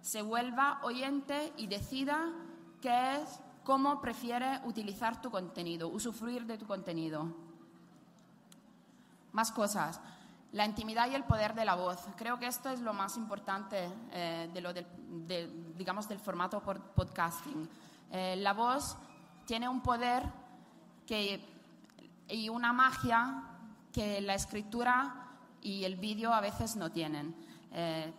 se 0.00 0.22
vuelva 0.22 0.80
oyente 0.82 1.52
y 1.56 1.68
decida 1.68 2.32
qué 2.82 3.22
es, 3.22 3.38
cómo 3.62 4.00
prefiere 4.00 4.60
utilizar 4.64 5.22
tu 5.22 5.30
contenido, 5.30 5.86
usufruir 5.86 6.46
de 6.46 6.58
tu 6.58 6.66
contenido. 6.66 7.32
Más 9.30 9.52
cosas. 9.52 10.00
La 10.50 10.66
intimidad 10.66 11.08
y 11.08 11.14
el 11.14 11.22
poder 11.22 11.54
de 11.54 11.64
la 11.64 11.76
voz. 11.76 12.00
Creo 12.16 12.40
que 12.40 12.48
esto 12.48 12.70
es 12.70 12.80
lo 12.80 12.92
más 12.92 13.16
importante 13.16 13.88
eh, 14.10 14.50
de 14.52 14.60
lo 14.60 14.72
del, 14.72 14.84
de, 15.28 15.46
digamos, 15.76 16.08
del 16.08 16.18
formato 16.18 16.60
por 16.60 16.80
podcasting. 16.80 17.70
Eh, 18.10 18.36
la 18.36 18.52
voz 18.52 18.96
tiene 19.46 19.68
un 19.68 19.80
poder 19.80 20.24
y 22.28 22.48
una 22.48 22.72
magia 22.72 23.42
que 23.92 24.20
la 24.20 24.34
escritura 24.34 25.20
y 25.60 25.84
el 25.84 25.96
vídeo 25.96 26.32
a 26.32 26.40
veces 26.40 26.76
no 26.76 26.90
tienen. 26.90 27.34
Eh, 27.72 28.12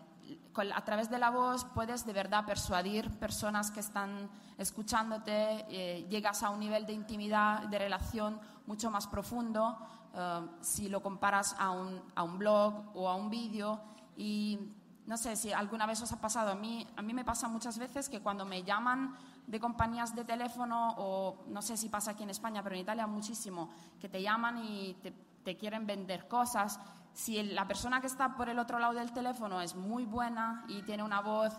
a 0.76 0.86
través 0.86 1.10
de 1.10 1.18
la 1.18 1.30
voz 1.30 1.66
puedes 1.74 2.06
de 2.06 2.14
verdad 2.14 2.46
persuadir 2.46 3.10
personas 3.12 3.72
que 3.72 3.80
están 3.80 4.30
escuchándote, 4.58 5.66
eh, 5.70 6.08
llegas 6.10 6.44
a 6.44 6.50
un 6.50 6.60
nivel 6.60 6.86
de 6.86 6.94
intimidad, 6.94 7.64
de 7.64 7.80
relación 7.80 8.40
mucho 8.68 8.92
más 8.92 9.08
profundo 9.08 9.78
eh, 10.14 10.42
si 10.62 10.90
lo 10.90 11.02
comparas 11.02 11.56
a 11.58 11.72
un, 11.72 12.02
a 12.16 12.24
un 12.24 12.38
blog 12.38 12.96
o 12.96 13.10
a 13.10 13.16
un 13.16 13.30
vídeo. 13.30 13.80
Y 14.18 14.60
no 15.08 15.18
sé 15.18 15.36
si 15.36 15.52
alguna 15.52 15.86
vez 15.86 16.02
os 16.02 16.12
ha 16.12 16.22
pasado, 16.22 16.52
a 16.52 16.56
mí, 16.56 16.86
a 16.96 17.02
mí 17.02 17.14
me 17.14 17.26
pasa 17.26 17.48
muchas 17.48 17.78
veces 17.78 18.10
que 18.10 18.22
cuando 18.22 18.46
me 18.46 18.64
llaman 18.64 19.16
de 19.48 19.60
compañías 19.60 20.16
de 20.16 20.24
teléfono 20.24 20.96
o 20.98 21.44
no 21.48 21.62
sé 21.62 21.78
si 21.78 21.90
pasa 21.90 22.12
aquí 22.12 22.24
en 22.24 22.30
España, 22.30 22.64
pero 22.64 22.76
en 22.76 22.82
Italia 22.82 23.08
muchísimo, 23.08 23.70
que 24.00 24.10
te 24.10 24.22
llaman 24.22 24.64
y 24.64 24.94
te, 25.02 25.12
te 25.44 25.58
quieren 25.58 25.86
vender 25.86 26.28
cosas. 26.28 26.80
Si 27.14 27.42
la 27.44 27.68
persona 27.68 28.00
que 28.00 28.08
está 28.08 28.36
por 28.36 28.50
el 28.50 28.60
otro 28.60 28.80
lado 28.80 28.94
del 28.94 29.12
teléfono 29.12 29.62
es 29.62 29.76
muy 29.76 30.06
buena 30.06 30.64
y 30.68 30.82
tiene 30.84 31.04
una 31.04 31.22
voz 31.22 31.54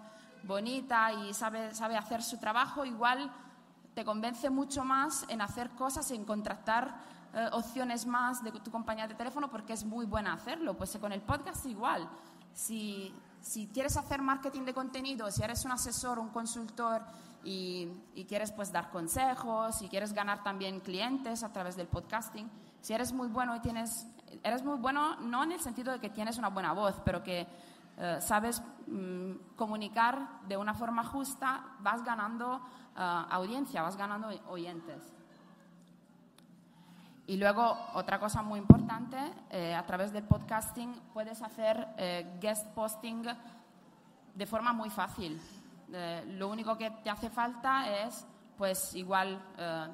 bonita 0.44 1.12
y 1.12 1.34
sabe, 1.34 1.74
sabe 1.74 1.96
hacer 1.96 2.22
su 2.22 2.38
trabajo, 2.38 2.84
igual 2.84 3.30
te 3.94 4.04
convence 4.04 4.48
mucho 4.50 4.84
más 4.84 5.24
en 5.28 5.40
hacer 5.40 5.70
cosas, 5.70 6.10
en 6.10 6.24
contratar 6.24 6.94
eh, 7.34 7.48
opciones 7.52 8.06
más 8.06 8.42
de 8.42 8.52
tu 8.52 8.70
compañía 8.70 9.06
de 9.06 9.14
teléfono 9.14 9.50
porque 9.50 9.72
es 9.72 9.84
muy 9.84 10.06
buena 10.06 10.32
hacerlo. 10.32 10.76
Pues 10.76 10.96
con 10.98 11.12
el 11.12 11.20
podcast 11.20 11.66
igual. 11.66 12.08
Si, 12.54 13.14
si 13.40 13.68
quieres 13.68 13.96
hacer 13.96 14.20
marketing 14.20 14.62
de 14.62 14.74
contenido, 14.74 15.30
si 15.30 15.42
eres 15.42 15.64
un 15.64 15.72
asesor, 15.72 16.18
un 16.18 16.28
consultor 16.28 17.02
y, 17.44 17.88
quieres 18.28 18.52
pues 18.52 18.72
dar 18.72 18.90
consejos, 18.90 19.76
si 19.78 19.88
quieres 19.88 20.12
ganar 20.12 20.42
también 20.42 20.80
clientes 20.80 21.42
a 21.42 21.52
través 21.52 21.76
del 21.76 21.86
podcasting, 21.86 22.50
si 22.80 22.92
eres 22.92 23.12
muy 23.12 23.28
bueno 23.28 23.54
y 23.56 23.60
tienes, 23.60 24.06
eres 24.42 24.62
muy 24.62 24.78
bueno 24.78 25.16
no 25.20 25.42
en 25.42 25.52
el 25.52 25.60
sentido 25.60 25.92
de 25.92 25.98
que 25.98 26.08
tienes 26.08 26.38
una 26.38 26.48
buena 26.48 26.72
voz, 26.72 27.00
pero 27.04 27.22
que 27.22 27.46
eh, 27.98 28.18
sabes 28.20 28.62
mm, 28.86 29.54
comunicar 29.56 30.40
de 30.48 30.56
una 30.56 30.74
forma 30.74 31.04
justa, 31.04 31.76
vas 31.80 32.02
ganando 32.04 32.60
eh, 32.96 33.24
audiencia, 33.30 33.82
vas 33.82 33.96
ganando 33.96 34.28
oyentes. 34.48 35.12
Y 37.26 37.36
luego, 37.36 37.76
otra 37.94 38.18
cosa 38.18 38.42
muy 38.42 38.58
importante, 38.58 39.16
eh, 39.50 39.74
a 39.74 39.86
través 39.86 40.12
del 40.12 40.24
podcasting 40.24 40.92
puedes 41.12 41.40
hacer 41.40 41.86
guest 42.40 42.66
posting 42.74 43.22
de 44.34 44.46
forma 44.46 44.72
muy 44.72 44.90
fácil. 44.90 45.40
Eh, 45.92 46.24
lo 46.38 46.48
único 46.48 46.76
que 46.76 46.90
te 46.90 47.10
hace 47.10 47.28
falta 47.28 48.04
es, 48.04 48.26
pues 48.56 48.94
igual, 48.94 49.40
eh, 49.58 49.88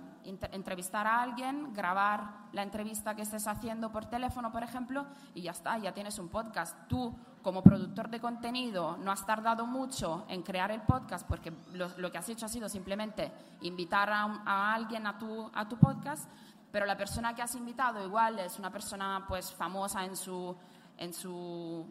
entrevistar 0.53 1.07
a 1.07 1.23
alguien, 1.23 1.73
grabar 1.75 2.49
la 2.53 2.63
entrevista 2.63 3.15
que 3.15 3.23
estés 3.23 3.47
haciendo 3.47 3.91
por 3.91 4.07
teléfono, 4.07 4.53
por 4.53 4.63
ejemplo, 4.63 5.07
y 5.35 5.43
ya 5.43 5.51
está, 5.51 5.79
ya 5.79 5.93
tienes 5.93 6.19
un 6.19 6.29
podcast. 6.29 6.77
Tú, 6.89 7.15
como 7.43 7.63
productor 7.63 8.11
de 8.11 8.21
contenido, 8.21 8.97
no 8.99 9.11
has 9.11 9.25
tardado 9.27 9.67
mucho 9.67 10.25
en 10.29 10.43
crear 10.43 10.71
el 10.71 10.83
podcast 10.83 11.27
porque 11.27 11.53
lo, 11.73 12.13
que 12.13 12.19
has 12.19 12.29
hecho 12.29 12.47
ha 12.47 12.49
sido 12.49 12.69
simplemente 12.69 13.33
invitar 13.63 14.11
a, 14.11 14.43
a 14.45 14.75
alguien 14.75 15.07
a 15.07 15.19
tu, 15.19 15.51
a 15.55 15.69
tu 15.69 15.79
podcast, 15.79 16.31
pero 16.71 16.85
la 16.87 16.97
persona 16.97 17.35
que 17.35 17.43
has 17.43 17.55
invitado 17.55 18.05
igual 18.05 18.39
es 18.39 18.59
una 18.59 18.71
persona 18.71 19.25
pues 19.27 19.53
famosa 19.53 20.05
en 20.05 20.17
su, 20.17 20.55
en 20.99 21.15
su 21.15 21.87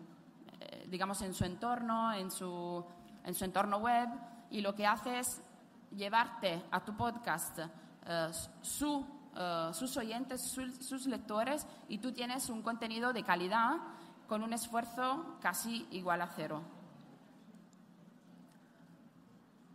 eh, 0.59 0.87
digamos, 0.89 1.21
en 1.21 1.33
su 1.33 1.45
entorno, 1.45 2.13
en 2.13 2.31
su, 2.31 2.83
en 3.27 3.35
su 3.35 3.43
entorno 3.43 3.77
web, 3.77 4.07
y 4.49 4.61
lo 4.61 4.73
que 4.73 4.87
hace 4.87 5.19
es 5.19 5.41
llevarte 5.91 6.63
a 6.71 6.79
tu 6.79 6.95
podcast 6.95 7.59
eh, 8.05 8.31
su, 8.61 9.05
eh, 9.35 9.69
sus 9.73 9.97
oyentes, 9.97 10.41
su- 10.49 10.81
sus 10.81 11.05
lectores, 11.07 11.67
y 11.89 11.97
tú 11.97 12.13
tienes 12.13 12.49
un 12.49 12.61
contenido 12.61 13.11
de 13.11 13.23
calidad 13.23 13.75
con 14.27 14.43
un 14.43 14.53
esfuerzo 14.53 15.37
casi 15.41 15.87
igual 15.91 16.21
a 16.21 16.27
cero. 16.27 16.61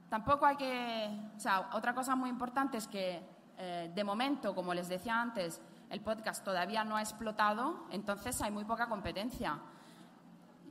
Tampoco 0.09 0.47
hay 0.47 0.56
que, 0.56 1.30
otra 1.73 1.94
cosa 1.94 2.16
muy 2.16 2.30
importante 2.30 2.78
es 2.78 2.87
que 2.88 3.23
eh, 3.59 3.92
de 3.94 4.04
momento, 4.04 4.54
como 4.54 4.73
les 4.73 4.88
decía 4.88 5.21
antes, 5.21 5.61
el 5.90 6.00
podcast 6.00 6.42
todavía 6.42 6.85
no 6.85 6.97
ha 6.97 7.02
explotado, 7.02 7.87
entonces 7.90 8.40
hay 8.40 8.50
muy 8.50 8.64
poca 8.64 8.88
competencia. 8.88 9.59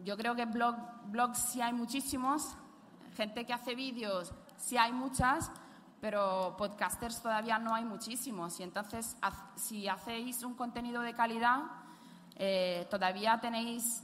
Yo 0.03 0.17
creo 0.17 0.33
que 0.35 0.45
blog, 0.45 0.75
blogs 1.05 1.37
sí 1.37 1.61
hay 1.61 1.73
muchísimos, 1.73 2.55
gente 3.15 3.45
que 3.45 3.53
hace 3.53 3.75
vídeos 3.75 4.33
sí 4.57 4.77
hay 4.77 4.93
muchas, 4.93 5.51
pero 5.99 6.55
podcasters 6.57 7.21
todavía 7.21 7.59
no 7.59 7.75
hay 7.75 7.85
muchísimos. 7.85 8.59
Y 8.59 8.63
entonces, 8.63 9.17
si 9.55 9.87
hacéis 9.87 10.43
un 10.43 10.55
contenido 10.55 11.01
de 11.01 11.13
calidad, 11.13 11.61
eh, 12.35 12.87
todavía 12.89 13.39
tenéis 13.39 14.03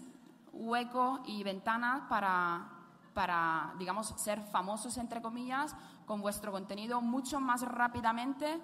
hueco 0.51 1.23
y 1.25 1.43
ventana 1.43 2.05
para, 2.09 2.69
para, 3.13 3.73
digamos, 3.79 4.07
ser 4.17 4.41
famosos, 4.41 4.97
entre 4.97 5.21
comillas, 5.21 5.75
con 6.05 6.21
vuestro 6.21 6.51
contenido 6.51 7.01
mucho 7.01 7.39
más 7.39 7.61
rápidamente 7.61 8.61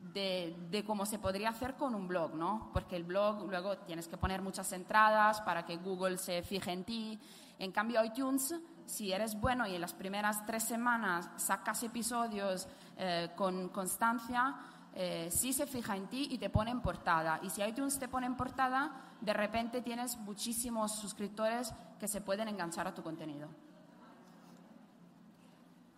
de, 0.00 0.56
de, 0.70 0.84
cómo 0.84 1.04
se 1.04 1.18
podría 1.18 1.50
hacer 1.50 1.74
con 1.74 1.94
un 1.94 2.06
blog, 2.06 2.34
¿no? 2.34 2.70
Porque 2.72 2.96
el 2.96 3.04
blog 3.04 3.48
luego 3.48 3.78
tienes 3.78 4.06
que 4.06 4.16
poner 4.16 4.40
muchas 4.40 4.72
entradas 4.72 5.40
para 5.40 5.66
que 5.66 5.76
Google 5.76 6.16
se 6.16 6.42
fije 6.42 6.72
en 6.72 6.84
ti. 6.84 7.18
En 7.58 7.72
cambio, 7.72 8.02
iTunes, 8.04 8.54
si 8.88 9.12
eres 9.12 9.38
bueno 9.38 9.66
y 9.66 9.74
en 9.74 9.80
las 9.82 9.92
primeras 9.92 10.44
tres 10.46 10.64
semanas 10.64 11.28
sacas 11.36 11.82
episodios 11.82 12.66
eh, 12.96 13.30
con 13.36 13.68
constancia, 13.68 14.56
eh, 14.94 15.28
sí 15.30 15.52
se 15.52 15.66
fija 15.66 15.94
en 15.94 16.08
ti 16.08 16.28
y 16.30 16.38
te 16.38 16.48
pone 16.48 16.70
en 16.70 16.80
portada. 16.80 17.38
Y 17.42 17.50
si 17.50 17.62
iTunes 17.62 17.98
te 17.98 18.08
pone 18.08 18.26
en 18.26 18.36
portada, 18.36 18.90
de 19.20 19.32
repente 19.34 19.82
tienes 19.82 20.16
muchísimos 20.16 20.96
suscriptores 20.96 21.74
que 22.00 22.08
se 22.08 22.22
pueden 22.22 22.48
enganchar 22.48 22.88
a 22.88 22.94
tu 22.94 23.02
contenido. 23.02 23.48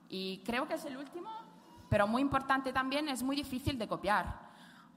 Y 0.08 0.42
creo 0.44 0.66
que 0.66 0.74
es 0.74 0.84
el 0.84 0.96
último, 0.96 1.30
pero 1.88 2.08
muy 2.08 2.20
importante 2.20 2.72
también, 2.72 3.08
es 3.08 3.22
muy 3.22 3.36
difícil 3.36 3.78
de 3.78 3.86
copiar. 3.86 4.49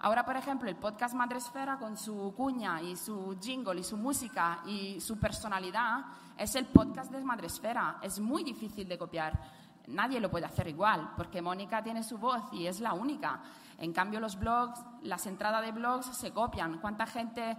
Ahora, 0.03 0.25
por 0.25 0.35
ejemplo, 0.35 0.69
el 0.69 0.75
podcast 0.75 1.15
Madresfera 1.15 1.77
con 1.77 1.95
su 1.95 2.33
cuña 2.35 2.81
y 2.81 2.97
su 2.97 3.37
jingle 3.41 3.79
y 3.79 3.85
su 3.85 3.95
música 3.95 4.59
y 4.65 4.99
su 4.99 5.17
personalidad 5.17 6.03
es 6.37 6.55
el 6.55 6.65
podcast 6.65 7.09
de 7.09 7.23
Madresfera. 7.23 7.99
Es 8.01 8.19
muy 8.19 8.43
difícil 8.43 8.85
de 8.85 8.97
copiar. 8.97 9.39
Nadie 9.87 10.19
lo 10.19 10.29
puede 10.29 10.45
hacer 10.45 10.67
igual, 10.67 11.11
porque 11.15 11.41
Mónica 11.41 11.81
tiene 11.81 12.03
su 12.03 12.17
voz 12.17 12.41
y 12.51 12.67
es 12.67 12.81
la 12.81 12.91
única. 12.91 13.39
En 13.77 13.93
cambio, 13.93 14.19
los 14.19 14.37
blogs, 14.37 14.77
las 15.03 15.25
entradas 15.25 15.61
de 15.61 15.71
blogs 15.71 16.07
se 16.07 16.33
copian. 16.33 16.79
¿Cuánta 16.79 17.05
gente, 17.05 17.55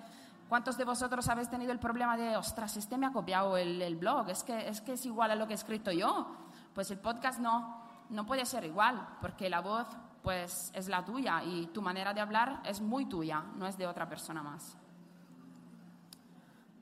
cuántos 0.47 0.77
de 0.77 0.85
vosotros 0.85 1.27
habéis 1.31 1.49
tenido 1.49 1.73
el 1.73 1.79
problema 1.79 2.15
de, 2.19 2.37
ostras, 2.37 2.77
este 2.77 2.99
me 2.99 3.07
ha 3.07 3.13
copiado 3.13 3.57
el, 3.57 3.97
blog, 3.97 4.29
es 4.29 4.45
que, 4.45 4.69
es 4.69 4.83
que 4.83 4.93
es 4.93 5.07
igual 5.07 5.31
a 5.31 5.35
lo 5.35 5.47
que 5.47 5.55
he 5.55 5.57
escrito 5.57 5.91
yo? 5.93 6.27
Pues 6.75 6.91
el 6.91 6.99
podcast 6.99 7.39
no, 7.39 7.81
no 8.11 8.27
puede 8.27 8.45
ser 8.45 8.67
igual, 8.67 9.17
porque 9.23 9.49
la 9.49 9.61
voz 9.61 9.87
pues 10.25 10.73
es 10.75 10.88
la 10.88 11.04
tuya 11.04 11.45
y 11.45 11.66
tu 11.66 11.83
manera 11.83 12.14
de 12.14 12.21
hablar 12.23 12.62
es 12.64 12.81
muy 12.81 13.04
tuya, 13.04 13.45
no 13.57 13.66
es 13.66 13.76
de 13.76 13.87
otra 13.87 14.09
persona 14.09 14.43
más. 14.43 14.75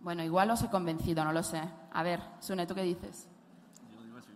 Bueno, 0.00 0.22
igual 0.22 0.50
os 0.52 0.62
he 0.62 0.70
convencido, 0.70 1.24
no 1.24 1.32
lo 1.32 1.42
sé. 1.42 1.60
A 1.92 2.02
ver, 2.04 2.20
Sune, 2.38 2.66
¿tú 2.66 2.74
qué 2.74 2.82
dices? 2.82 3.28
Yo 3.92 4.02
digo 4.04 4.18
así. 4.18 4.32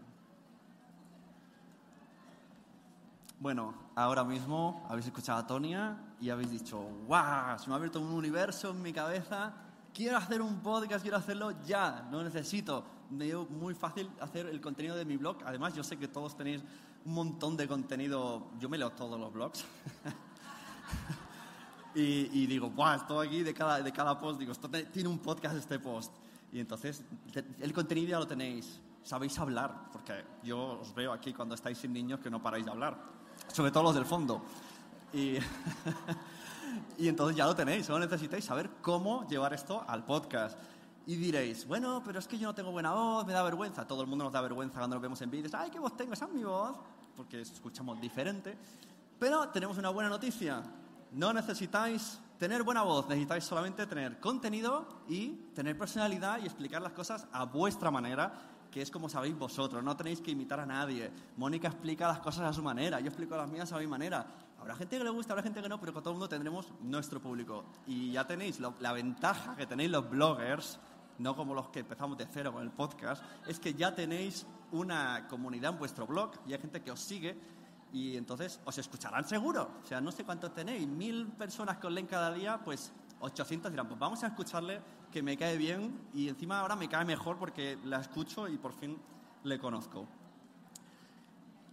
Bueno, 3.39 3.75
ahora 3.95 4.25
mismo 4.25 4.85
habéis 4.91 5.07
escuchado 5.07 5.39
a 5.39 5.47
Tonia 5.47 5.97
y 6.21 6.31
habéis 6.31 6.51
dicho, 6.51 6.81
¡guau! 7.07 7.57
Se 7.61 7.69
me 7.69 7.75
ha 7.75 7.77
abierto 7.77 8.01
un 8.01 8.13
universo 8.13 8.71
en 8.71 8.83
mi 8.83 8.93
cabeza. 8.93 9.55
Quiero 9.95 10.17
hacer 10.17 10.43
un 10.43 10.61
podcast, 10.61 11.03
quiero 11.03 11.17
hacerlo 11.17 11.53
ya, 11.65 12.09
no 12.11 12.25
necesito. 12.25 12.85
Me 13.11 13.27
dio 13.27 13.47
muy 13.47 13.75
fácil 13.75 14.11
hacer 14.21 14.47
el 14.47 14.61
contenido 14.61 14.97
de 14.97 15.05
mi 15.05 15.17
blog. 15.17 15.39
Además, 15.45 15.75
yo 15.75 15.85
sé 15.85 15.97
que 15.97 16.09
todos 16.09 16.37
tenéis 16.37 16.63
un 17.05 17.15
montón 17.15 17.57
de 17.57 17.69
contenido. 17.69 18.49
Yo 18.59 18.69
me 18.69 18.79
leo 18.79 18.91
todos 18.91 19.19
los 19.19 19.33
blogs. 19.33 19.65
y, 21.95 22.43
y, 22.43 22.47
digo, 22.47 22.71
¡guau! 22.71 22.97
Estoy 22.97 23.27
aquí 23.27 23.43
de 23.43 23.55
cada, 23.55 23.81
de 23.81 23.93
cada 23.93 24.19
post. 24.19 24.39
Digo, 24.39 24.53
esto 24.53 24.69
tiene 24.69 25.09
un 25.09 25.19
podcast 25.19 25.57
este 25.57 25.79
post. 25.79 26.13
Y 26.53 26.61
entonces, 26.61 27.05
el 27.61 27.73
contenido 27.73 28.09
ya 28.09 28.19
lo 28.19 28.27
tenéis. 28.27 28.81
Sabéis 29.03 29.39
hablar, 29.39 29.89
porque 29.93 30.25
yo 30.43 30.81
os 30.81 30.93
veo 30.95 31.13
aquí 31.13 31.33
cuando 31.33 31.55
estáis 31.55 31.79
sin 31.79 31.93
niños 31.93 32.19
que 32.19 32.29
no 32.29 32.43
paráis 32.43 32.65
de 32.65 32.73
hablar. 32.73 32.99
Sobre 33.53 33.71
todo 33.71 33.85
los 33.85 33.95
del 33.95 34.05
fondo. 34.05 34.43
Y, 35.13 35.37
y 36.99 37.09
entonces 37.09 37.37
ya 37.37 37.47
lo 37.47 37.55
tenéis. 37.55 37.87
Solo 37.87 38.01
necesitáis 38.01 38.45
saber 38.45 38.69
cómo 38.83 39.27
llevar 39.29 39.55
esto 39.55 39.85
al 39.87 40.05
podcast. 40.05 40.59
Y 41.07 41.15
diréis, 41.15 41.67
bueno, 41.69 42.03
pero 42.05 42.19
es 42.19 42.27
que 42.27 42.37
yo 42.37 42.49
no 42.49 42.55
tengo 42.55 42.73
buena 42.73 42.93
voz, 42.93 43.25
me 43.25 43.33
da 43.33 43.45
vergüenza. 43.45 43.87
Todo 43.87 44.03
el 44.03 44.09
mundo 44.09 44.25
nos 44.25 44.33
da 44.33 44.41
vergüenza 44.41 44.79
cuando 44.79 44.97
nos 44.97 45.03
vemos 45.03 45.23
en 45.23 45.31
vídeos. 45.31 45.55
¡Ay, 45.55 45.71
qué 45.71 45.79
voz 45.79 45.97
tengo! 45.97 46.13
Esa 46.13 46.25
es 46.25 46.33
mi 46.33 46.43
voz. 46.43 46.77
Porque 47.17 47.41
escuchamos 47.41 48.01
diferente. 48.01 48.59
Pero 49.17 49.49
tenemos 49.51 49.79
una 49.79 49.91
buena 49.91 50.11
noticia. 50.11 50.63
No 51.13 51.33
necesitáis 51.33 52.19
tener 52.39 52.65
buena 52.65 52.83
voz, 52.83 53.09
necesitáis 53.09 53.45
solamente 53.45 53.87
tener 53.87 54.19
contenido 54.19 54.87
y 55.09 55.29
tener 55.55 55.79
personalidad 55.79 56.41
y 56.43 56.47
explicar 56.47 56.83
las 56.83 56.93
cosas 56.93 57.27
a 57.33 57.45
vuestra 57.45 57.91
manera, 57.93 58.33
que 58.71 58.83
es 58.83 58.91
como 58.91 59.09
sabéis 59.09 59.39
vosotros. 59.39 59.85
No 59.85 59.97
tenéis 59.97 60.21
que 60.21 60.33
imitar 60.33 60.59
a 60.59 60.67
nadie. 60.67 61.11
Mónica 61.37 61.69
explica 61.69 62.09
las 62.09 62.19
cosas 62.19 62.51
a 62.51 62.53
su 62.53 62.63
manera, 62.65 62.99
yo 62.99 63.07
explico 63.07 63.37
las 63.37 63.49
mías 63.49 63.73
a 63.73 63.79
mi 63.79 63.87
manera. 63.87 64.27
Habrá 64.59 64.75
gente 64.75 64.99
que 64.99 65.05
le 65.05 65.11
gusta, 65.11 65.33
habrá 65.33 65.45
gente 65.45 65.63
que 65.63 65.69
no, 65.69 65.79
pero 65.79 65.93
con 65.93 66.03
todo 66.03 66.11
el 66.11 66.17
mundo 66.17 66.29
tendremos 66.29 66.67
nuestro 66.81 67.21
público. 67.21 67.65
Y 67.87 68.11
ya 68.11 68.27
tenéis 68.27 68.59
lo, 68.59 68.75
la 68.81 68.93
ventaja 68.93 69.55
que 69.55 69.67
tenéis 69.67 69.91
los 69.91 70.11
bloggers 70.11 70.81
no 71.19 71.35
como 71.35 71.55
los 71.55 71.69
que 71.69 71.81
empezamos 71.81 72.19
de 72.19 72.27
cero 72.27 72.53
con 72.53 72.63
el 72.63 72.71
podcast, 72.71 73.23
es 73.47 73.59
que 73.61 73.75
ya 73.75 73.95
tenéis 73.95 74.47
una 74.73 75.27
comunidad 75.29 75.73
en 75.73 75.79
vuestro 75.79 76.07
blog 76.07 76.33
y 76.47 76.53
hay 76.53 76.61
gente 76.61 76.83
que 76.83 76.91
os 76.91 77.01
sigue 77.01 77.39
y 77.93 78.17
entonces 78.17 78.61
os 78.65 78.77
escucharán 78.79 79.27
seguro. 79.27 79.71
O 79.83 79.87
sea, 79.87 80.01
no 80.01 80.13
sé 80.13 80.25
cuántos 80.25 80.53
tenéis, 80.53 80.87
mil 80.87 81.29
personas 81.29 81.79
que 81.79 81.87
os 81.87 81.93
leen 81.93 82.07
cada 82.07 82.33
día, 82.33 82.61
pues 82.65 82.93
800 83.21 83.71
dirán, 83.71 83.89
pues 83.89 83.99
vamos 83.99 84.23
a 84.25 84.29
escucharle 84.29 84.81
que 85.11 85.23
me 85.23 85.37
cae 85.37 85.57
bien 85.57 86.09
y 86.13 86.29
encima 86.29 86.61
ahora 86.61 86.77
me 86.77 86.89
cae 86.89 87.05
mejor 87.05 87.39
porque 87.39 87.79
la 87.85 88.01
escucho 88.01 88.49
y 88.49 88.59
por 88.59 88.73
fin 88.73 88.99
le 89.45 89.59
conozco. 89.59 90.07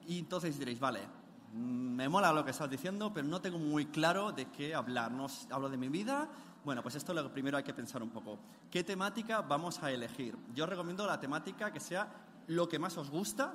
Y 0.08 0.20
entonces 0.20 0.58
diréis, 0.58 0.80
vale, 0.80 1.02
me 1.54 2.10
mola 2.10 2.32
lo 2.34 2.44
que 2.44 2.52
estás 2.52 2.70
diciendo, 2.70 3.12
pero 3.14 3.28
no 3.28 3.42
tengo 3.42 3.58
muy 3.58 3.88
claro 3.88 4.32
de 4.32 4.46
qué 4.46 4.74
hablar. 4.74 5.12
No 5.12 5.28
hablo 5.52 5.70
de 5.70 5.78
mi 5.78 5.90
vida, 5.90 6.28
bueno, 6.64 6.82
pues 6.82 6.96
esto 6.96 7.14
lo 7.14 7.32
primero 7.32 7.58
hay 7.58 7.64
que 7.64 7.74
pensar 7.74 8.02
un 8.02 8.10
poco. 8.10 8.40
¿Qué 8.72 8.84
temática 8.84 9.42
vamos 9.42 9.82
a 9.84 9.92
elegir? 9.92 10.38
Yo 10.54 10.66
recomiendo 10.66 11.06
la 11.06 11.20
temática 11.20 11.72
que 11.72 11.80
sea 11.80 12.08
lo 12.48 12.70
que 12.70 12.80
más 12.80 12.98
os 12.98 13.10
gusta 13.10 13.54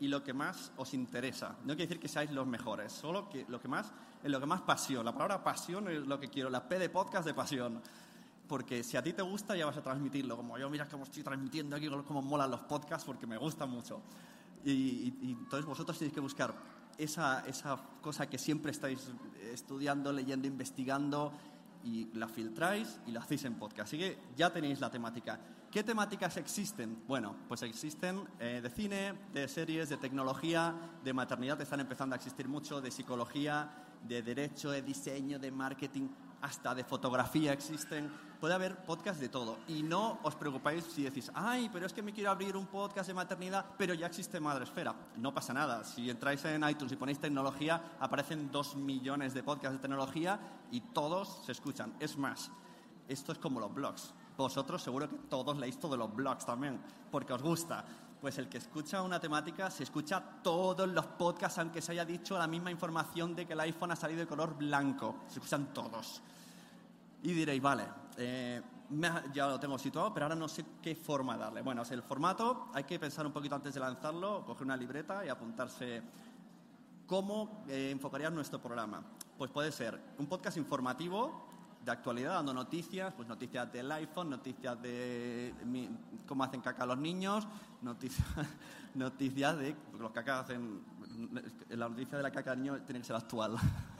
y 0.00 0.08
lo 0.08 0.22
que 0.22 0.32
más 0.32 0.72
os 0.76 0.94
interesa. 0.94 1.56
No 1.60 1.74
quiere 1.74 1.86
decir 1.86 2.00
que 2.00 2.08
seáis 2.08 2.30
los 2.30 2.46
mejores, 2.46 2.92
solo 2.92 3.28
que 3.28 3.46
lo 3.48 3.60
que 3.60 3.68
más, 3.68 3.92
en 4.22 4.32
lo 4.32 4.40
que 4.40 4.46
más 4.46 4.60
pasión. 4.62 5.04
La 5.04 5.12
palabra 5.12 5.42
pasión 5.42 5.88
es 5.88 6.06
lo 6.06 6.18
que 6.18 6.28
quiero, 6.28 6.50
la 6.50 6.68
P 6.68 6.78
de 6.78 6.90
podcast 6.90 7.24
de 7.24 7.34
pasión. 7.34 7.80
Porque 8.48 8.82
si 8.82 8.96
a 8.96 9.02
ti 9.02 9.12
te 9.14 9.22
gusta 9.22 9.56
ya 9.56 9.64
vas 9.64 9.76
a 9.78 9.82
transmitirlo. 9.82 10.36
Como 10.36 10.58
yo, 10.58 10.68
mira 10.68 10.86
cómo 10.88 11.04
estoy 11.04 11.22
transmitiendo 11.22 11.76
aquí, 11.76 11.88
cómo 11.88 12.20
molan 12.20 12.50
los 12.50 12.60
podcasts, 12.60 13.06
porque 13.06 13.26
me 13.26 13.38
gustan 13.38 13.70
mucho. 13.70 14.02
Y, 14.64 14.72
y, 14.72 15.18
y 15.22 15.30
entonces 15.30 15.64
vosotros 15.64 15.98
tenéis 15.98 16.12
que 16.12 16.20
buscar 16.20 16.54
esa, 16.98 17.46
esa 17.46 17.78
cosa 18.02 18.28
que 18.28 18.38
siempre 18.38 18.72
estáis 18.72 19.10
estudiando, 19.52 20.12
leyendo, 20.12 20.46
investigando 20.46 21.32
y 21.84 22.08
la 22.14 22.28
filtráis 22.28 23.00
y 23.06 23.12
la 23.12 23.20
hacéis 23.20 23.44
en 23.44 23.54
podcast. 23.54 23.88
Así 23.88 23.98
que 23.98 24.18
ya 24.36 24.52
tenéis 24.52 24.80
la 24.80 24.90
temática. 24.90 25.40
¿Qué 25.70 25.82
temáticas 25.82 26.36
existen? 26.36 27.02
Bueno, 27.06 27.34
pues 27.48 27.62
existen 27.62 28.28
eh, 28.38 28.60
de 28.62 28.70
cine, 28.70 29.14
de 29.32 29.48
series, 29.48 29.88
de 29.88 29.96
tecnología, 29.96 30.74
de 31.02 31.12
maternidad, 31.12 31.60
están 31.60 31.80
empezando 31.80 32.14
a 32.14 32.16
existir 32.16 32.46
mucho, 32.46 32.80
de 32.80 32.90
psicología, 32.90 33.70
de 34.06 34.22
derecho, 34.22 34.70
de 34.70 34.82
diseño, 34.82 35.38
de 35.38 35.50
marketing, 35.50 36.08
hasta 36.42 36.74
de 36.74 36.84
fotografía 36.84 37.52
existen. 37.52 38.12
Puede 38.40 38.54
haber 38.54 38.84
podcast 38.84 39.20
de 39.20 39.28
todo. 39.28 39.58
Y 39.68 39.82
no 39.82 40.18
os 40.24 40.34
preocupéis 40.34 40.84
si 40.84 41.04
decís, 41.04 41.30
ay, 41.34 41.70
pero 41.72 41.86
es 41.86 41.92
que 41.92 42.02
me 42.02 42.12
quiero 42.12 42.30
abrir 42.30 42.56
un 42.56 42.66
podcast 42.66 43.06
de 43.06 43.14
maternidad, 43.14 43.64
pero 43.78 43.94
ya 43.94 44.06
existe 44.06 44.40
Madresfera. 44.40 44.94
No 45.16 45.32
pasa 45.32 45.54
nada. 45.54 45.84
Si 45.84 46.10
entráis 46.10 46.44
en 46.44 46.68
iTunes 46.68 46.92
y 46.92 46.96
ponéis 46.96 47.20
tecnología, 47.20 47.94
aparecen 48.00 48.50
dos 48.50 48.74
millones 48.74 49.32
de 49.32 49.44
podcasts 49.44 49.78
de 49.78 49.82
tecnología 49.82 50.40
y 50.72 50.80
todos 50.80 51.42
se 51.46 51.52
escuchan. 51.52 51.94
Es 52.00 52.18
más, 52.18 52.50
esto 53.08 53.32
es 53.32 53.38
como 53.38 53.60
los 53.60 53.72
blogs. 53.72 54.12
Vosotros 54.36 54.82
seguro 54.82 55.08
que 55.08 55.16
todos 55.28 55.56
leéis 55.56 55.78
todos 55.78 55.96
los 55.96 56.12
blogs 56.12 56.44
también, 56.44 56.80
porque 57.10 57.32
os 57.32 57.42
gusta. 57.42 57.84
Pues 58.22 58.38
el 58.38 58.48
que 58.48 58.58
escucha 58.58 59.02
una 59.02 59.18
temática 59.18 59.68
se 59.68 59.82
escucha 59.82 60.22
todos 60.44 60.88
los 60.88 61.04
podcasts, 61.04 61.58
aunque 61.58 61.82
se 61.82 61.90
haya 61.90 62.04
dicho 62.04 62.38
la 62.38 62.46
misma 62.46 62.70
información 62.70 63.34
de 63.34 63.44
que 63.44 63.54
el 63.54 63.58
iPhone 63.58 63.90
ha 63.90 63.96
salido 63.96 64.20
de 64.20 64.28
color 64.28 64.56
blanco. 64.56 65.24
Se 65.26 65.40
escuchan 65.40 65.74
todos. 65.74 66.22
Y 67.24 67.32
diréis, 67.32 67.60
vale, 67.60 67.84
eh, 68.16 68.62
ya 69.34 69.48
lo 69.48 69.58
tengo 69.58 69.76
situado, 69.76 70.14
pero 70.14 70.26
ahora 70.26 70.36
no 70.36 70.46
sé 70.46 70.64
qué 70.80 70.94
forma 70.94 71.36
darle. 71.36 71.62
Bueno, 71.62 71.82
el 71.90 72.02
formato 72.04 72.68
hay 72.72 72.84
que 72.84 72.96
pensar 73.00 73.26
un 73.26 73.32
poquito 73.32 73.56
antes 73.56 73.74
de 73.74 73.80
lanzarlo, 73.80 74.44
coger 74.44 74.66
una 74.66 74.76
libreta 74.76 75.26
y 75.26 75.28
apuntarse 75.28 76.00
cómo 77.08 77.64
eh, 77.66 77.90
enfocarías 77.90 78.32
nuestro 78.32 78.60
programa. 78.60 79.02
Pues 79.36 79.50
puede 79.50 79.72
ser 79.72 80.00
un 80.18 80.28
podcast 80.28 80.58
informativo 80.58 81.48
de 81.84 81.90
actualidad, 81.90 82.34
dando 82.34 82.54
noticias, 82.54 83.12
pues 83.14 83.28
noticias 83.28 83.72
del 83.72 83.90
iPhone, 83.92 84.30
noticias 84.30 84.80
de 84.80 85.54
mi, 85.64 85.88
cómo 86.26 86.44
hacen 86.44 86.60
caca 86.60 86.86
los 86.86 86.98
niños, 86.98 87.46
noticias, 87.82 88.26
noticias 88.94 89.58
de 89.58 89.74
los 89.98 90.10
caca 90.12 90.40
hacen. 90.40 90.80
La 91.70 91.88
noticia 91.88 92.16
de 92.16 92.22
la 92.22 92.30
caca 92.30 92.52
del 92.52 92.62
niño 92.62 92.80
tiene 92.82 93.00
que 93.00 93.06
ser 93.06 93.16
actual. 93.16 93.56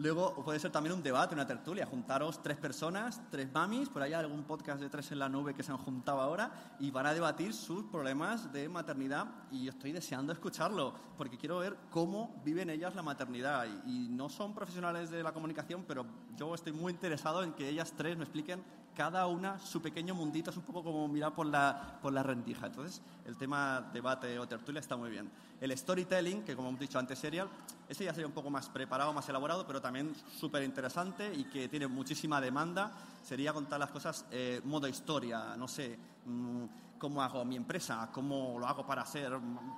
Luego 0.00 0.34
puede 0.42 0.58
ser 0.58 0.72
también 0.72 0.94
un 0.94 1.02
debate, 1.02 1.34
una 1.34 1.46
tertulia, 1.46 1.84
juntaros 1.84 2.42
tres 2.42 2.56
personas, 2.56 3.20
tres 3.30 3.52
mamis, 3.52 3.90
por 3.90 4.00
ahí 4.00 4.14
hay 4.14 4.20
algún 4.20 4.44
podcast 4.44 4.80
de 4.80 4.88
tres 4.88 5.12
en 5.12 5.18
la 5.18 5.28
nube 5.28 5.52
que 5.52 5.62
se 5.62 5.72
han 5.72 5.76
juntado 5.76 6.22
ahora 6.22 6.76
y 6.80 6.90
van 6.90 7.04
a 7.04 7.12
debatir 7.12 7.52
sus 7.52 7.84
problemas 7.84 8.50
de 8.50 8.66
maternidad 8.70 9.26
y 9.50 9.64
yo 9.64 9.72
estoy 9.72 9.92
deseando 9.92 10.32
escucharlo 10.32 10.94
porque 11.18 11.36
quiero 11.36 11.58
ver 11.58 11.76
cómo 11.90 12.40
viven 12.42 12.70
ellas 12.70 12.94
la 12.94 13.02
maternidad 13.02 13.66
y, 13.84 14.06
y 14.06 14.08
no 14.08 14.30
son 14.30 14.54
profesionales 14.54 15.10
de 15.10 15.22
la 15.22 15.32
comunicación, 15.32 15.84
pero 15.86 16.06
yo 16.34 16.54
estoy 16.54 16.72
muy 16.72 16.94
interesado 16.94 17.42
en 17.42 17.52
que 17.52 17.68
ellas 17.68 17.92
tres 17.94 18.16
me 18.16 18.24
expliquen 18.24 18.64
cada 19.00 19.26
una 19.26 19.58
su 19.58 19.80
pequeño 19.80 20.14
mundito, 20.14 20.50
es 20.50 20.56
un 20.56 20.62
poco 20.62 20.82
como 20.82 21.08
mirar 21.08 21.34
por 21.34 21.46
la, 21.46 21.98
por 22.02 22.12
la 22.12 22.22
rendija. 22.22 22.66
Entonces, 22.66 23.00
el 23.24 23.36
tema 23.36 23.90
debate 23.92 24.38
o 24.38 24.46
tertulia 24.46 24.80
está 24.80 24.96
muy 24.96 25.10
bien. 25.10 25.30
El 25.60 25.76
storytelling, 25.76 26.42
que 26.42 26.56
como 26.56 26.68
hemos 26.68 26.80
dicho 26.80 26.98
antes, 26.98 27.18
serial, 27.18 27.48
ese 27.88 28.04
ya 28.04 28.12
sería 28.12 28.26
un 28.26 28.32
poco 28.32 28.50
más 28.50 28.68
preparado, 28.68 29.12
más 29.12 29.28
elaborado, 29.28 29.66
pero 29.66 29.80
también 29.80 29.89
súper 30.38 30.62
interesante 30.62 31.32
y 31.34 31.44
que 31.44 31.68
tiene 31.68 31.86
muchísima 31.86 32.40
demanda. 32.40 32.92
Sería 33.22 33.52
contar 33.52 33.78
las 33.80 33.90
cosas 33.90 34.26
eh, 34.30 34.60
modo 34.64 34.88
historia, 34.88 35.54
no 35.56 35.68
sé, 35.68 35.98
mm, 36.24 36.64
cómo 36.98 37.22
hago 37.22 37.44
mi 37.44 37.56
empresa, 37.56 38.10
cómo 38.12 38.58
lo 38.58 38.66
hago 38.66 38.86
para 38.86 39.04
ser 39.06 39.32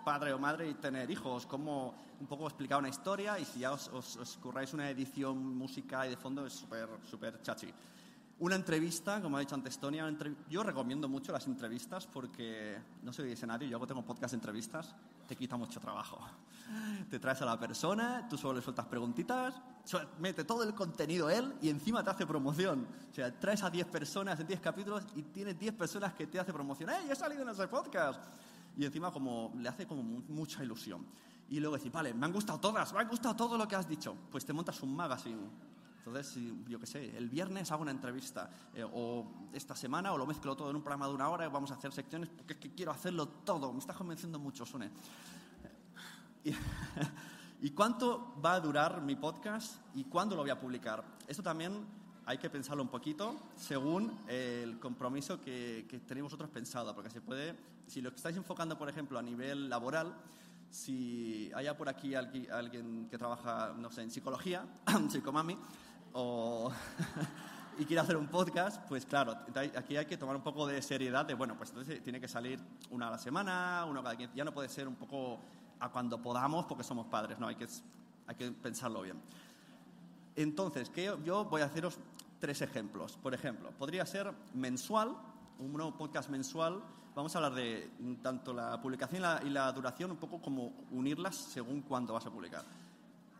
padre 0.04 0.32
o 0.32 0.38
madre 0.38 0.68
y 0.68 0.74
tener 0.74 1.08
hijos, 1.10 1.46
cómo 1.46 1.94
un 2.20 2.26
poco 2.26 2.46
explicar 2.46 2.78
una 2.78 2.88
historia 2.88 3.38
y 3.38 3.44
si 3.44 3.60
ya 3.60 3.72
os, 3.72 3.88
os, 3.88 4.38
curráis 4.42 4.74
una 4.74 4.90
edición 4.90 5.56
música 5.56 6.06
y 6.06 6.10
de 6.10 6.16
fondo 6.16 6.44
es 6.44 6.52
súper, 6.52 6.88
súper 7.08 7.40
chachi. 7.42 7.72
Una 8.38 8.56
entrevista, 8.56 9.20
como 9.22 9.36
ha 9.36 9.40
dicho 9.40 9.54
antes 9.54 9.78
Tony, 9.78 9.98
yo 10.48 10.62
recomiendo 10.62 11.08
mucho 11.08 11.30
las 11.30 11.46
entrevistas 11.46 12.06
porque 12.06 12.76
no 13.02 13.12
soy 13.12 13.30
escenario, 13.32 13.68
yo 13.68 13.86
tengo 13.86 14.04
podcast 14.04 14.32
de 14.32 14.36
entrevistas, 14.36 14.96
te 15.28 15.36
quita 15.36 15.56
mucho 15.56 15.78
trabajo. 15.78 16.18
Te 17.10 17.18
traes 17.18 17.42
a 17.42 17.44
la 17.44 17.58
persona, 17.58 18.26
tú 18.28 18.38
solo 18.38 18.54
le 18.54 18.62
sueltas 18.62 18.86
preguntitas, 18.86 19.54
mete 20.18 20.44
todo 20.44 20.62
el 20.62 20.74
contenido 20.74 21.28
él 21.28 21.54
y 21.60 21.68
encima 21.68 22.02
te 22.02 22.10
hace 22.10 22.26
promoción. 22.26 22.86
O 23.10 23.14
sea, 23.14 23.38
traes 23.38 23.62
a 23.62 23.70
10 23.70 23.86
personas 23.88 24.40
en 24.40 24.46
10 24.46 24.60
capítulos 24.60 25.04
y 25.14 25.22
tienes 25.22 25.58
10 25.58 25.74
personas 25.74 26.14
que 26.14 26.26
te 26.26 26.40
hacen 26.40 26.54
promoción. 26.54 26.90
¡Eh, 26.90 27.10
he 27.10 27.16
salido 27.16 27.42
en 27.42 27.48
ese 27.50 27.68
podcast! 27.68 28.24
Y 28.76 28.84
encima 28.86 29.10
como 29.10 29.52
le 29.58 29.68
hace 29.68 29.86
como 29.86 30.02
mucha 30.02 30.64
ilusión. 30.64 31.04
Y 31.50 31.60
luego 31.60 31.76
decir, 31.76 31.92
vale, 31.92 32.14
me 32.14 32.24
han 32.24 32.32
gustado 32.32 32.58
todas, 32.58 32.92
me 32.94 33.00
ha 33.00 33.04
gustado 33.04 33.36
todo 33.36 33.58
lo 33.58 33.68
que 33.68 33.76
has 33.76 33.88
dicho. 33.88 34.16
Pues 34.30 34.44
te 34.44 34.52
montas 34.52 34.82
un 34.82 34.96
magazine 34.96 35.40
entonces, 36.04 36.36
yo 36.66 36.80
qué 36.80 36.86
sé, 36.86 37.16
el 37.16 37.28
viernes 37.28 37.70
hago 37.70 37.82
una 37.82 37.92
entrevista, 37.92 38.50
eh, 38.74 38.82
o 38.82 39.48
esta 39.52 39.76
semana, 39.76 40.12
o 40.12 40.18
lo 40.18 40.26
mezclo 40.26 40.56
todo 40.56 40.68
en 40.70 40.74
un 40.74 40.82
programa 40.82 41.06
de 41.06 41.14
una 41.14 41.28
hora 41.28 41.46
y 41.46 41.48
vamos 41.48 41.70
a 41.70 41.74
hacer 41.74 41.92
secciones, 41.92 42.28
porque 42.28 42.54
es 42.54 42.58
que 42.58 42.74
quiero 42.74 42.90
hacerlo 42.90 43.28
todo. 43.28 43.72
Me 43.72 43.78
está 43.78 43.94
convenciendo 43.94 44.40
mucho, 44.40 44.66
Sune. 44.66 44.90
Y, 47.64 47.70
cuánto 47.70 48.34
va 48.44 48.54
a 48.54 48.60
durar 48.60 49.00
mi 49.02 49.14
podcast 49.14 49.76
y 49.94 50.02
cuándo 50.02 50.34
lo 50.34 50.42
voy 50.42 50.50
a 50.50 50.58
publicar? 50.58 51.04
Esto 51.28 51.44
también 51.44 51.86
hay 52.26 52.36
que 52.36 52.50
pensarlo 52.50 52.82
un 52.82 52.88
poquito 52.88 53.36
según 53.54 54.18
el 54.26 54.80
compromiso 54.80 55.40
que, 55.40 55.86
que 55.88 56.00
tenéis 56.00 56.24
vosotros 56.24 56.50
pensado, 56.50 56.92
porque 56.92 57.10
se 57.10 57.20
puede, 57.20 57.56
si 57.86 58.00
lo 58.00 58.08
estáis 58.08 58.36
enfocando, 58.36 58.76
por 58.76 58.88
ejemplo, 58.88 59.16
a 59.16 59.22
nivel 59.22 59.68
laboral, 59.68 60.12
si 60.72 61.52
haya 61.54 61.76
por 61.76 61.88
aquí 61.88 62.14
alguien 62.14 63.06
que 63.10 63.18
trabaja, 63.18 63.74
no 63.76 63.90
sé, 63.92 64.02
en 64.02 64.10
psicología, 64.10 64.66
psicomami, 65.10 65.56
o 66.12 66.70
y 67.78 67.84
quiere 67.84 68.00
hacer 68.00 68.16
un 68.16 68.28
podcast, 68.28 68.86
pues 68.88 69.06
claro, 69.06 69.36
aquí 69.76 69.96
hay 69.96 70.06
que 70.06 70.16
tomar 70.16 70.36
un 70.36 70.42
poco 70.42 70.66
de 70.66 70.80
seriedad 70.82 71.24
de, 71.24 71.34
bueno, 71.34 71.56
pues 71.56 71.70
entonces 71.70 72.02
tiene 72.02 72.20
que 72.20 72.28
salir 72.28 72.60
una 72.90 73.08
a 73.08 73.12
la 73.12 73.18
semana, 73.18 73.86
uno 73.88 74.02
cada 74.02 74.16
15, 74.16 74.34
ya 74.34 74.44
no 74.44 74.52
puede 74.52 74.68
ser 74.68 74.88
un 74.88 74.96
poco 74.96 75.38
a 75.80 75.88
cuando 75.90 76.20
podamos 76.20 76.66
porque 76.66 76.84
somos 76.84 77.06
padres, 77.06 77.38
no, 77.38 77.48
hay 77.48 77.56
que, 77.56 77.66
hay 78.26 78.34
que 78.34 78.50
pensarlo 78.50 79.02
bien. 79.02 79.20
Entonces, 80.36 80.88
que 80.90 81.14
yo 81.24 81.44
voy 81.44 81.60
a 81.60 81.66
haceros 81.66 81.98
tres 82.38 82.62
ejemplos. 82.62 83.18
Por 83.22 83.34
ejemplo, 83.34 83.70
podría 83.72 84.06
ser 84.06 84.32
mensual, 84.54 85.14
un 85.58 85.72
nuevo 85.72 85.96
podcast 85.96 86.30
mensual. 86.30 86.82
Vamos 87.14 87.34
a 87.34 87.38
hablar 87.38 87.54
de 87.54 87.90
tanto 88.22 88.54
la 88.54 88.80
publicación 88.80 89.20
y 89.20 89.22
la, 89.22 89.42
y 89.44 89.50
la 89.50 89.70
duración, 89.72 90.10
un 90.10 90.16
poco 90.16 90.40
como 90.40 90.72
unirlas 90.90 91.36
según 91.36 91.82
cuándo 91.82 92.14
vas 92.14 92.24
a 92.24 92.30
publicar 92.30 92.64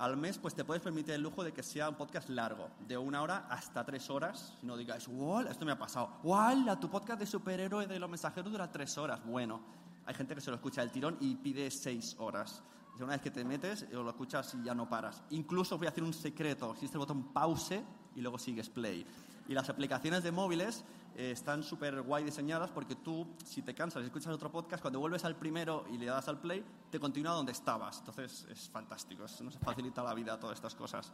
al 0.03 0.17
mes 0.17 0.37
pues 0.37 0.53
te 0.53 0.65
puedes 0.65 0.83
permitir 0.83 1.15
el 1.15 1.23
lujo 1.23 1.45
de 1.45 1.53
que 1.53 1.62
sea 1.62 1.88
un 1.88 1.95
podcast 1.95 2.29
largo, 2.29 2.71
de 2.88 2.99
una 2.99 3.23
hora 3.23 3.47
hasta 3.49 3.85
tres 3.85 4.11
horas. 4.11 4.53
Si 4.61 4.67
no 4.67 4.77
digáis, 4.77 5.07
wow, 5.07 5.43
esto 5.43 5.65
me 5.65 5.71
ha 5.71 5.79
pasado. 5.79 6.19
¡Wala! 6.25 6.81
Tu 6.81 6.91
podcast 6.91 7.21
de 7.21 7.27
superhéroe 7.27 7.87
de 7.87 8.01
los 8.01 8.11
mensajeros 8.11 8.51
dura 8.51 8.69
tres 8.69 8.99
horas. 8.99 9.25
Bueno, 9.25 9.61
hay 10.05 10.12
gente 10.15 10.35
que 10.35 10.41
se 10.41 10.51
lo 10.51 10.57
escucha 10.57 10.81
del 10.81 10.91
tirón 10.91 11.17
y 11.21 11.37
pide 11.37 11.71
seis 11.71 12.17
horas. 12.19 12.65
Una 12.99 13.12
vez 13.12 13.21
que 13.21 13.31
te 13.31 13.45
metes, 13.45 13.88
lo 13.93 14.09
escuchas 14.09 14.53
y 14.55 14.65
ya 14.65 14.75
no 14.75 14.88
paras. 14.88 15.23
Incluso 15.31 15.79
voy 15.79 15.87
a 15.87 15.91
hacer 15.91 16.03
un 16.03 16.12
secreto. 16.12 16.73
Existe 16.73 16.97
el 16.97 17.01
botón 17.01 17.33
pause 17.33 17.81
y 18.17 18.21
luego 18.23 18.38
sigues 18.38 18.69
play. 18.71 19.07
Y 19.47 19.55
las 19.55 19.69
aplicaciones 19.71 20.25
de 20.25 20.33
móviles 20.33 20.85
eh, 21.16 21.31
están 21.33 21.62
súper 21.62 22.03
guay 22.03 22.25
diseñadas 22.25 22.70
porque 22.70 22.96
tú, 22.96 23.27
si 23.44 23.62
te 23.62 23.75
cansas 23.75 24.03
y 24.03 24.07
escuchas 24.07 24.33
otro 24.35 24.51
podcast, 24.51 24.81
cuando 24.81 25.01
vuelves 25.01 25.25
al 25.25 25.37
primero 25.37 25.85
y 25.90 25.98
le 25.98 26.07
das 26.07 26.29
al 26.29 26.40
play, 26.40 26.64
te 26.90 26.98
continúa 26.98 27.33
donde 27.33 27.53
estabas. 27.53 27.98
Entonces 27.98 28.46
es 28.51 28.68
fantástico, 28.70 29.25
nos 29.42 29.59
facilita 29.59 30.03
la 30.03 30.14
vida 30.14 30.38
todas 30.40 30.57
estas 30.57 30.75
cosas. 30.75 31.12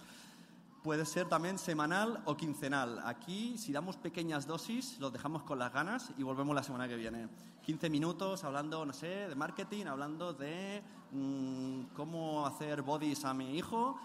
Puede 0.82 1.04
ser 1.04 1.28
también 1.28 1.58
semanal 1.58 2.22
o 2.24 2.36
quincenal. 2.36 3.02
Aquí, 3.04 3.58
si 3.58 3.72
damos 3.72 3.96
pequeñas 3.96 4.46
dosis, 4.46 4.98
los 5.00 5.12
dejamos 5.12 5.42
con 5.42 5.58
las 5.58 5.72
ganas 5.72 6.12
y 6.16 6.22
volvemos 6.22 6.54
la 6.54 6.62
semana 6.62 6.86
que 6.86 6.96
viene. 6.96 7.28
15 7.62 7.90
minutos 7.90 8.44
hablando, 8.44 8.86
no 8.86 8.92
sé, 8.92 9.28
de 9.28 9.34
marketing, 9.34 9.86
hablando 9.86 10.32
de 10.32 10.82
mm, 11.10 11.94
cómo 11.94 12.46
hacer 12.46 12.82
bodies 12.82 13.24
a 13.24 13.34
mi 13.34 13.58
hijo, 13.58 13.98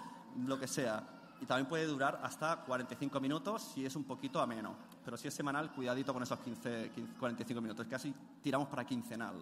lo 0.45 0.59
que 0.59 0.67
sea. 0.67 1.22
Y 1.43 1.45
también 1.45 1.67
puede 1.67 1.85
durar 1.85 2.21
hasta 2.23 2.63
45 2.63 3.19
minutos 3.19 3.61
si 3.73 3.85
es 3.85 3.97
un 3.97 4.05
poquito 4.05 4.39
ameno 4.39 4.77
pero 5.03 5.17
si 5.17 5.27
es 5.27 5.33
semanal, 5.33 5.71
cuidadito 5.71 6.13
con 6.13 6.23
esos 6.23 6.39
15, 6.39 6.91
45 7.19 7.61
minutos. 7.61 7.85
Casi 7.89 8.13
tiramos 8.41 8.69
para 8.69 8.85
quincenal. 8.85 9.35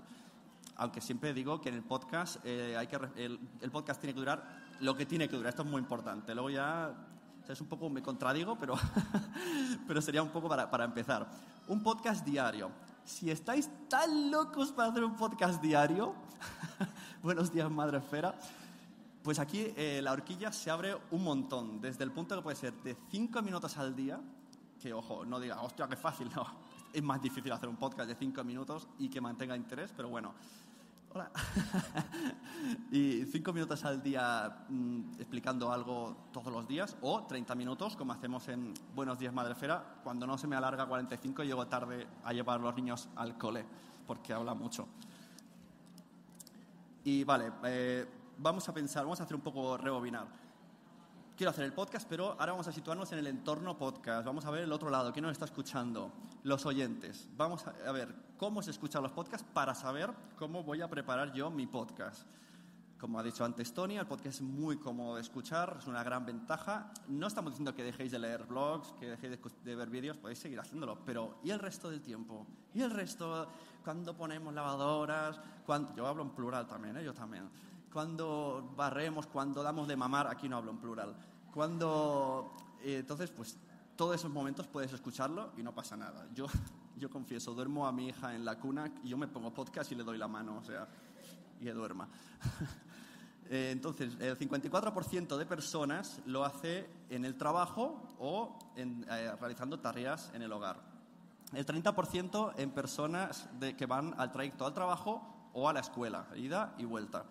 Aunque 0.77 1.01
siempre 1.01 1.33
digo 1.33 1.61
que 1.61 1.69
en 1.69 1.75
el 1.75 1.83
podcast, 1.83 2.37
eh, 2.43 2.75
el, 3.15 3.71
podcast 3.71 4.01
tiene 4.01 4.13
que 4.13 4.19
durar 4.19 4.43
lo 4.79 4.95
que 4.95 5.05
tiene 5.05 5.29
que 5.29 5.35
durar. 5.35 5.49
Esto 5.49 5.61
es 5.61 5.69
muy 5.69 5.79
importante. 5.79 6.33
Luego 6.33 6.49
ya 6.49 6.91
es 7.47 7.61
un 7.61 7.67
poco, 7.67 7.89
me 7.89 8.01
contradigo, 8.01 8.57
pero, 8.57 8.73
pero 9.87 10.01
sería 10.01 10.23
un 10.23 10.29
poco 10.29 10.49
para, 10.49 10.69
para 10.71 10.85
empezar. 10.85 11.29
Un 11.67 11.83
podcast 11.83 12.25
diario. 12.25 12.71
Si 13.05 13.29
estáis 13.29 13.69
tan 13.87 14.31
locos 14.31 14.71
para 14.71 14.89
hacer 14.89 15.03
un 15.03 15.15
podcast 15.15 15.61
diario, 15.61 16.15
buenos 17.21 17.53
días, 17.53 17.69
Madre 17.69 17.99
Esfera, 17.99 18.33
pues 19.23 19.39
aquí 19.39 19.73
eh, 19.75 20.01
la 20.03 20.11
horquilla 20.11 20.51
se 20.51 20.71
abre 20.71 20.97
un 21.11 21.23
montón, 21.23 21.81
desde 21.81 22.03
el 22.03 22.11
punto 22.11 22.35
que 22.35 22.41
puede 22.41 22.55
ser 22.55 22.73
de 22.83 22.95
5 23.09 23.41
minutos 23.41 23.77
al 23.77 23.95
día 23.95 24.19
que, 24.81 24.93
ojo, 24.93 25.23
no 25.23 25.39
diga, 25.39 25.61
hostia, 25.61 25.87
qué 25.87 25.95
fácil, 25.95 26.29
no. 26.35 26.45
Es 26.91 27.03
más 27.03 27.21
difícil 27.21 27.51
hacer 27.51 27.69
un 27.69 27.77
podcast 27.77 28.09
de 28.09 28.15
cinco 28.15 28.43
minutos 28.43 28.87
y 28.99 29.09
que 29.09 29.21
mantenga 29.21 29.55
interés, 29.55 29.93
pero 29.95 30.09
bueno. 30.09 30.33
Hola. 31.13 31.29
y 32.91 33.25
cinco 33.25 33.53
minutos 33.53 33.83
al 33.85 34.01
día 34.01 34.65
mm, 34.69 35.19
explicando 35.19 35.71
algo 35.71 36.29
todos 36.33 36.51
los 36.51 36.67
días, 36.67 36.97
o 37.01 37.23
30 37.23 37.53
minutos, 37.55 37.95
como 37.95 38.13
hacemos 38.13 38.47
en 38.47 38.73
Buenos 38.95 39.19
Días 39.19 39.33
Madrefera, 39.33 39.99
cuando 40.03 40.25
no 40.25 40.37
se 40.37 40.47
me 40.47 40.55
alarga 40.55 40.85
45 40.85 41.43
y 41.43 41.47
llego 41.47 41.67
tarde 41.67 42.07
a 42.23 42.33
llevar 42.33 42.59
a 42.59 42.63
los 42.63 42.75
niños 42.75 43.09
al 43.15 43.37
cole, 43.37 43.65
porque 44.07 44.33
habla 44.33 44.53
mucho. 44.53 44.87
Y 47.03 47.23
vale, 47.23 47.51
eh, 47.65 48.05
vamos 48.41 48.67
a 48.67 48.73
pensar, 48.73 49.03
vamos 49.03 49.19
a 49.19 49.23
hacer 49.23 49.35
un 49.35 49.41
poco 49.41 49.77
rebobinar 49.77 50.27
quiero 51.41 51.49
hacer 51.49 51.65
el 51.65 51.73
podcast, 51.73 52.07
pero 52.07 52.33
ahora 52.39 52.51
vamos 52.51 52.67
a 52.67 52.71
situarnos 52.71 53.11
en 53.13 53.17
el 53.17 53.25
entorno 53.25 53.75
podcast. 53.75 54.27
Vamos 54.27 54.45
a 54.45 54.51
ver 54.51 54.61
el 54.61 54.71
otro 54.71 54.91
lado, 54.91 55.11
¿quién 55.11 55.23
nos 55.23 55.31
está 55.31 55.45
escuchando? 55.45 56.11
Los 56.43 56.67
oyentes. 56.67 57.27
Vamos 57.35 57.65
a 57.65 57.91
ver 57.91 58.13
cómo 58.37 58.61
se 58.61 58.69
escuchan 58.69 59.01
los 59.01 59.11
podcasts 59.11 59.47
para 59.51 59.73
saber 59.73 60.11
cómo 60.37 60.61
voy 60.61 60.83
a 60.83 60.87
preparar 60.87 61.33
yo 61.33 61.49
mi 61.49 61.65
podcast. 61.65 62.27
Como 62.99 63.17
ha 63.17 63.23
dicho 63.23 63.43
antes 63.43 63.73
Tony, 63.73 63.97
el 63.97 64.05
podcast 64.05 64.35
es 64.35 64.41
muy 64.43 64.77
cómodo 64.77 65.15
de 65.15 65.21
escuchar, 65.21 65.77
es 65.79 65.87
una 65.87 66.03
gran 66.03 66.27
ventaja. 66.27 66.93
No 67.07 67.25
estamos 67.25 67.53
diciendo 67.53 67.73
que 67.73 67.83
dejéis 67.83 68.11
de 68.11 68.19
leer 68.19 68.43
blogs, 68.43 68.93
que 68.99 69.09
dejéis 69.09 69.39
de, 69.63 69.75
ver 69.75 69.89
vídeos, 69.89 70.17
podéis 70.17 70.37
seguir 70.37 70.59
haciéndolo, 70.59 70.99
pero 71.03 71.39
¿y 71.43 71.49
el 71.49 71.57
resto 71.57 71.89
del 71.89 72.03
tiempo? 72.03 72.45
¿Y 72.75 72.83
el 72.83 72.91
resto 72.91 73.47
cuando 73.83 74.15
ponemos 74.15 74.53
lavadoras? 74.53 75.41
Yo 75.95 76.05
hablo 76.05 76.21
en 76.21 76.29
plural 76.29 76.67
también, 76.67 76.97
¿eh? 76.97 77.03
yo 77.03 77.15
también. 77.15 77.49
Cuando 77.91 78.73
barremos, 78.75 79.27
cuando 79.27 79.61
damos 79.61 79.87
de 79.87 79.95
mamar, 79.95 80.27
aquí 80.27 80.47
no 80.47 80.57
hablo 80.57 80.71
en 80.71 80.77
plural. 80.77 81.15
Cuando, 81.53 82.53
eh, 82.81 82.97
entonces, 82.99 83.29
pues 83.31 83.57
todos 83.95 84.15
esos 84.15 84.31
momentos 84.31 84.67
puedes 84.67 84.93
escucharlo 84.93 85.51
y 85.57 85.63
no 85.63 85.75
pasa 85.75 85.97
nada. 85.97 86.27
Yo, 86.33 86.47
yo 86.97 87.09
confieso, 87.09 87.53
duermo 87.53 87.85
a 87.85 87.91
mi 87.91 88.07
hija 88.07 88.33
en 88.33 88.45
la 88.45 88.57
cuna 88.57 88.91
y 89.03 89.09
yo 89.09 89.17
me 89.17 89.27
pongo 89.27 89.53
podcast 89.53 89.91
y 89.91 89.95
le 89.95 90.03
doy 90.03 90.17
la 90.17 90.27
mano, 90.27 90.57
o 90.57 90.63
sea, 90.63 90.87
y 91.59 91.65
que 91.65 91.73
duerma. 91.73 92.07
Eh, 93.53 93.71
entonces, 93.73 94.15
el 94.21 94.39
54% 94.39 95.35
de 95.35 95.45
personas 95.45 96.21
lo 96.25 96.45
hace 96.45 96.89
en 97.09 97.25
el 97.25 97.35
trabajo 97.35 98.01
o 98.17 98.57
en, 98.77 99.05
eh, 99.09 99.35
realizando 99.41 99.77
tareas 99.77 100.31
en 100.33 100.41
el 100.41 100.53
hogar. 100.53 100.79
El 101.51 101.65
30% 101.65 102.53
en 102.55 102.71
personas 102.71 103.49
de, 103.59 103.75
que 103.75 103.85
van 103.87 104.15
al 104.17 104.31
trayecto 104.31 104.65
al 104.65 104.73
trabajo 104.73 105.49
o 105.51 105.67
a 105.67 105.73
la 105.73 105.81
escuela, 105.81 106.27
ida 106.37 106.73
y 106.77 106.85
vuelta. 106.85 107.25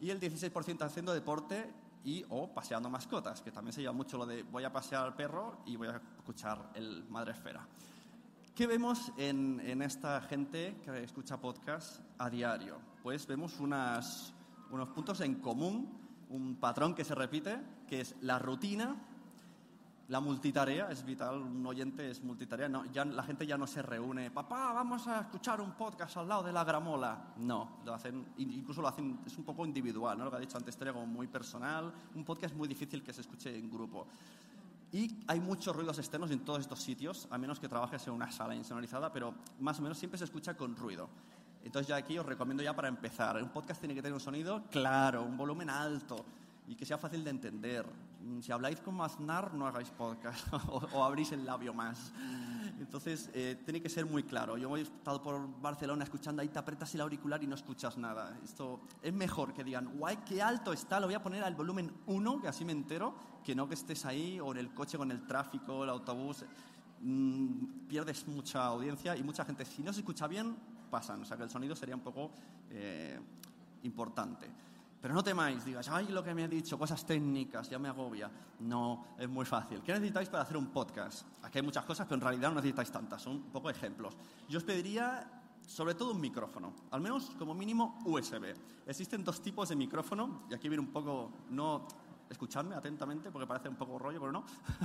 Y 0.00 0.10
el 0.10 0.20
16% 0.20 0.82
haciendo 0.82 1.12
deporte 1.14 1.72
y 2.04 2.24
o 2.28 2.48
paseando 2.52 2.88
mascotas, 2.88 3.42
que 3.42 3.50
también 3.50 3.72
se 3.72 3.80
lleva 3.80 3.92
mucho 3.92 4.16
lo 4.16 4.26
de 4.26 4.42
voy 4.44 4.64
a 4.64 4.72
pasear 4.72 5.04
al 5.04 5.14
perro 5.14 5.58
y 5.66 5.76
voy 5.76 5.88
a 5.88 6.00
escuchar 6.18 6.70
el 6.74 7.04
Madre 7.08 7.32
Esfera. 7.32 7.66
¿Qué 8.54 8.66
vemos 8.66 9.12
en, 9.16 9.60
en 9.60 9.82
esta 9.82 10.20
gente 10.22 10.80
que 10.84 11.02
escucha 11.02 11.40
podcast 11.40 12.00
a 12.18 12.30
diario? 12.30 12.78
Pues 13.02 13.26
vemos 13.26 13.58
unas, 13.60 14.32
unos 14.70 14.88
puntos 14.90 15.20
en 15.20 15.36
común, 15.36 15.98
un 16.30 16.56
patrón 16.56 16.94
que 16.94 17.04
se 17.04 17.14
repite, 17.14 17.60
que 17.86 18.00
es 18.00 18.14
la 18.20 18.38
rutina, 18.38 18.96
La 20.08 20.20
multitarea 20.20 20.88
es 20.88 21.04
vital, 21.04 21.42
un 21.42 21.66
oyente 21.66 22.08
es 22.08 22.22
multitarea. 22.22 22.68
La 22.68 23.22
gente 23.24 23.44
ya 23.44 23.58
no 23.58 23.66
se 23.66 23.82
reúne, 23.82 24.30
papá, 24.30 24.72
vamos 24.72 25.08
a 25.08 25.22
escuchar 25.22 25.60
un 25.60 25.72
podcast 25.72 26.16
al 26.18 26.28
lado 26.28 26.44
de 26.44 26.52
la 26.52 26.62
gramola. 26.62 27.34
No, 27.38 27.78
lo 27.84 27.92
hacen, 27.92 28.24
incluso 28.38 28.80
lo 28.80 28.86
hacen, 28.86 29.18
es 29.26 29.36
un 29.36 29.42
poco 29.42 29.66
individual, 29.66 30.16
¿no? 30.16 30.26
lo 30.26 30.30
que 30.30 30.36
ha 30.36 30.40
dicho 30.40 30.56
antes, 30.56 30.74
historia 30.74 30.92
como 30.92 31.06
muy 31.06 31.26
personal. 31.26 31.92
Un 32.14 32.24
podcast 32.24 32.54
muy 32.54 32.68
difícil 32.68 33.02
que 33.02 33.12
se 33.12 33.22
escuche 33.22 33.58
en 33.58 33.68
grupo. 33.68 34.06
Y 34.92 35.24
hay 35.26 35.40
muchos 35.40 35.74
ruidos 35.74 35.98
externos 35.98 36.30
en 36.30 36.44
todos 36.44 36.60
estos 36.60 36.80
sitios, 36.80 37.26
a 37.30 37.36
menos 37.36 37.58
que 37.58 37.68
trabajes 37.68 38.06
en 38.06 38.12
una 38.12 38.30
sala 38.30 38.54
insonorizada, 38.54 39.12
pero 39.12 39.34
más 39.58 39.80
o 39.80 39.82
menos 39.82 39.98
siempre 39.98 40.18
se 40.18 40.24
escucha 40.24 40.56
con 40.56 40.76
ruido. 40.76 41.08
Entonces 41.64 41.88
ya 41.88 41.96
aquí 41.96 42.16
os 42.16 42.24
recomiendo 42.24 42.62
ya 42.62 42.76
para 42.76 42.86
empezar. 42.86 43.42
Un 43.42 43.48
podcast 43.48 43.80
tiene 43.80 43.94
que 43.96 44.02
tener 44.02 44.14
un 44.14 44.20
sonido 44.20 44.62
claro, 44.70 45.24
un 45.24 45.36
volumen 45.36 45.68
alto 45.68 46.24
y 46.68 46.76
que 46.76 46.86
sea 46.86 46.96
fácil 46.96 47.24
de 47.24 47.30
entender. 47.30 47.84
Mm, 48.26 48.40
si 48.40 48.50
habláis 48.50 48.80
como 48.80 49.04
Aznar, 49.04 49.54
no 49.54 49.66
hagáis 49.66 49.90
podcast 49.90 50.52
o, 50.92 51.04
abrís 51.04 51.32
el 51.32 51.44
labio 51.44 51.72
más. 51.72 52.12
Entonces, 52.80 53.30
eh, 53.32 53.62
tiene 53.64 53.80
que 53.80 53.88
ser 53.88 54.04
muy 54.04 54.24
claro. 54.24 54.56
Yo 54.58 54.76
he 54.76 54.82
estado 54.82 55.22
por 55.22 55.60
Barcelona 55.60 56.04
escuchando 56.04 56.42
ahí, 56.42 56.48
te 56.48 56.58
apretas 56.58 56.94
el 56.94 57.00
auricular 57.02 57.42
y 57.42 57.46
no 57.46 57.54
escuchas 57.54 57.96
nada. 57.96 58.36
Esto 58.42 58.80
es 59.00 59.12
mejor 59.12 59.54
que 59.54 59.62
digan, 59.62 59.96
guay, 59.98 60.18
qué 60.26 60.42
alto 60.42 60.72
está, 60.72 60.98
lo 60.98 61.06
voy 61.06 61.14
a 61.14 61.22
poner 61.22 61.44
al 61.44 61.54
volumen 61.54 61.92
1, 62.06 62.40
que 62.40 62.48
así 62.48 62.64
me 62.64 62.72
entero, 62.72 63.14
que 63.44 63.54
no 63.54 63.68
que 63.68 63.74
estés 63.74 64.04
ahí 64.04 64.40
o 64.40 64.50
en 64.52 64.58
el 64.58 64.74
coche 64.74 64.98
con 64.98 65.10
el 65.10 65.26
tráfico, 65.26 65.84
el 65.84 65.90
autobús. 65.90 66.44
Mm, 67.00 67.86
pierdes 67.86 68.26
mucha 68.26 68.64
audiencia 68.66 69.16
y 69.16 69.22
mucha 69.22 69.44
gente, 69.44 69.64
si 69.64 69.82
no 69.82 69.92
se 69.92 70.00
escucha 70.00 70.26
bien, 70.26 70.56
pasan. 70.90 71.22
O 71.22 71.24
sea 71.24 71.36
que 71.36 71.44
el 71.44 71.50
sonido 71.50 71.76
sería 71.76 71.94
un 71.94 72.02
poco 72.02 72.32
eh, 72.70 73.20
importante. 73.84 74.50
Pero 75.00 75.14
no 75.14 75.22
temáis, 75.22 75.64
digas, 75.64 75.88
ay, 75.88 76.08
lo 76.08 76.24
que 76.24 76.34
me 76.34 76.44
ha 76.44 76.48
dicho, 76.48 76.78
cosas 76.78 77.04
técnicas, 77.04 77.68
ya 77.68 77.78
me 77.78 77.88
agobia. 77.88 78.30
No, 78.60 79.08
es 79.18 79.28
muy 79.28 79.44
fácil. 79.44 79.82
¿Qué 79.82 79.92
necesitáis 79.92 80.28
para 80.28 80.42
hacer 80.42 80.56
un 80.56 80.68
podcast? 80.68 81.26
Aquí 81.42 81.58
hay 81.58 81.64
muchas 81.64 81.84
cosas, 81.84 82.06
pero 82.06 82.16
en 82.16 82.22
realidad 82.22 82.48
no 82.48 82.56
necesitáis 82.56 82.90
tantas, 82.90 83.22
son 83.22 83.36
un 83.36 83.42
poco 83.52 83.70
ejemplos. 83.70 84.16
Yo 84.48 84.58
os 84.58 84.64
pediría 84.64 85.36
sobre 85.66 85.94
todo 85.94 86.12
un 86.12 86.20
micrófono, 86.20 86.72
al 86.90 87.00
menos 87.00 87.30
como 87.38 87.54
mínimo 87.54 87.98
USB. 88.04 88.54
Existen 88.86 89.24
dos 89.24 89.42
tipos 89.42 89.68
de 89.68 89.76
micrófono, 89.76 90.44
y 90.48 90.54
aquí 90.54 90.68
viene 90.68 90.80
un 90.80 90.92
poco, 90.92 91.30
no 91.50 91.86
escuchadme 92.30 92.74
atentamente 92.74 93.30
porque 93.30 93.46
parece 93.46 93.68
un 93.68 93.76
poco 93.76 93.98
rollo, 93.98 94.20
pero 94.20 94.32
no, 94.32 94.44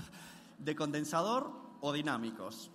de 0.58 0.76
condensador 0.76 1.52
o 1.82 1.94
dinámicos. 1.94 2.72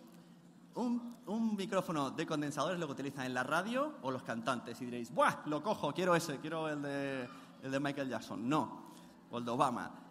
Un, 0.76 1.16
un, 1.26 1.56
micrófono 1.56 2.10
de 2.10 2.26
condensador 2.26 2.74
es 2.74 2.78
lo 2.78 2.86
que 2.86 2.92
utilizan 2.92 3.26
en 3.26 3.34
la 3.34 3.42
radio 3.42 3.94
o 4.02 4.10
los 4.10 4.22
cantantes. 4.22 4.80
Y 4.80 4.84
diréis, 4.84 5.12
¡buah! 5.12 5.46
Lo 5.46 5.62
cojo, 5.62 5.92
quiero 5.92 6.14
ese, 6.14 6.38
quiero 6.38 6.68
el 6.68 6.82
de, 6.82 7.28
el 7.62 7.70
de 7.70 7.80
Michael 7.80 8.08
Jackson. 8.08 8.48
No, 8.48 8.92
o 9.30 9.38
el 9.38 9.44
de 9.44 9.50
Obama. 9.50 10.05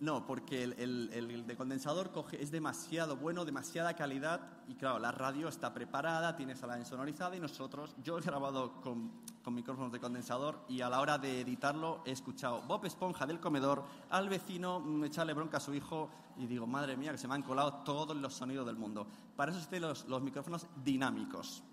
No, 0.00 0.24
porque 0.24 0.62
el, 0.62 1.44
de 1.46 1.56
condensador 1.56 2.12
coge, 2.12 2.40
es 2.40 2.52
demasiado 2.52 3.16
bueno, 3.16 3.44
demasiada 3.44 3.94
calidad 3.94 4.40
y 4.68 4.74
claro, 4.74 5.00
la 5.00 5.10
radio 5.10 5.48
está 5.48 5.74
preparada, 5.74 6.36
tiene 6.36 6.54
sala 6.54 6.78
insonorizada 6.78 7.36
y 7.36 7.40
nosotros, 7.40 7.96
yo 8.04 8.16
he 8.18 8.20
grabado 8.20 8.80
con, 8.80 9.10
micrófonos 9.48 9.90
de 9.90 9.98
condensador 9.98 10.62
y 10.68 10.82
a 10.82 10.90
la 10.90 11.00
hora 11.00 11.16
de 11.16 11.40
editarlo 11.40 12.02
he 12.04 12.12
escuchado 12.12 12.60
Bob 12.60 12.84
Esponja 12.84 13.26
del 13.26 13.40
comedor 13.40 13.82
al 14.10 14.28
vecino 14.28 14.78
mm, 14.78 15.04
echarle 15.04 15.32
bronca 15.32 15.56
a 15.56 15.60
su 15.60 15.72
hijo 15.74 16.10
y 16.36 16.46
digo, 16.46 16.66
madre 16.66 16.98
mía, 16.98 17.12
que 17.12 17.18
se 17.18 17.26
me 17.26 17.34
han 17.34 17.42
colado 17.42 17.82
todos 17.82 18.14
los 18.14 18.34
sonidos 18.34 18.66
del 18.66 18.76
mundo. 18.76 19.06
Para 19.34 19.50
eso 19.50 19.66
los, 19.80 20.06
los 20.06 20.22
micrófonos 20.22 20.66
dinámicos 20.84 21.64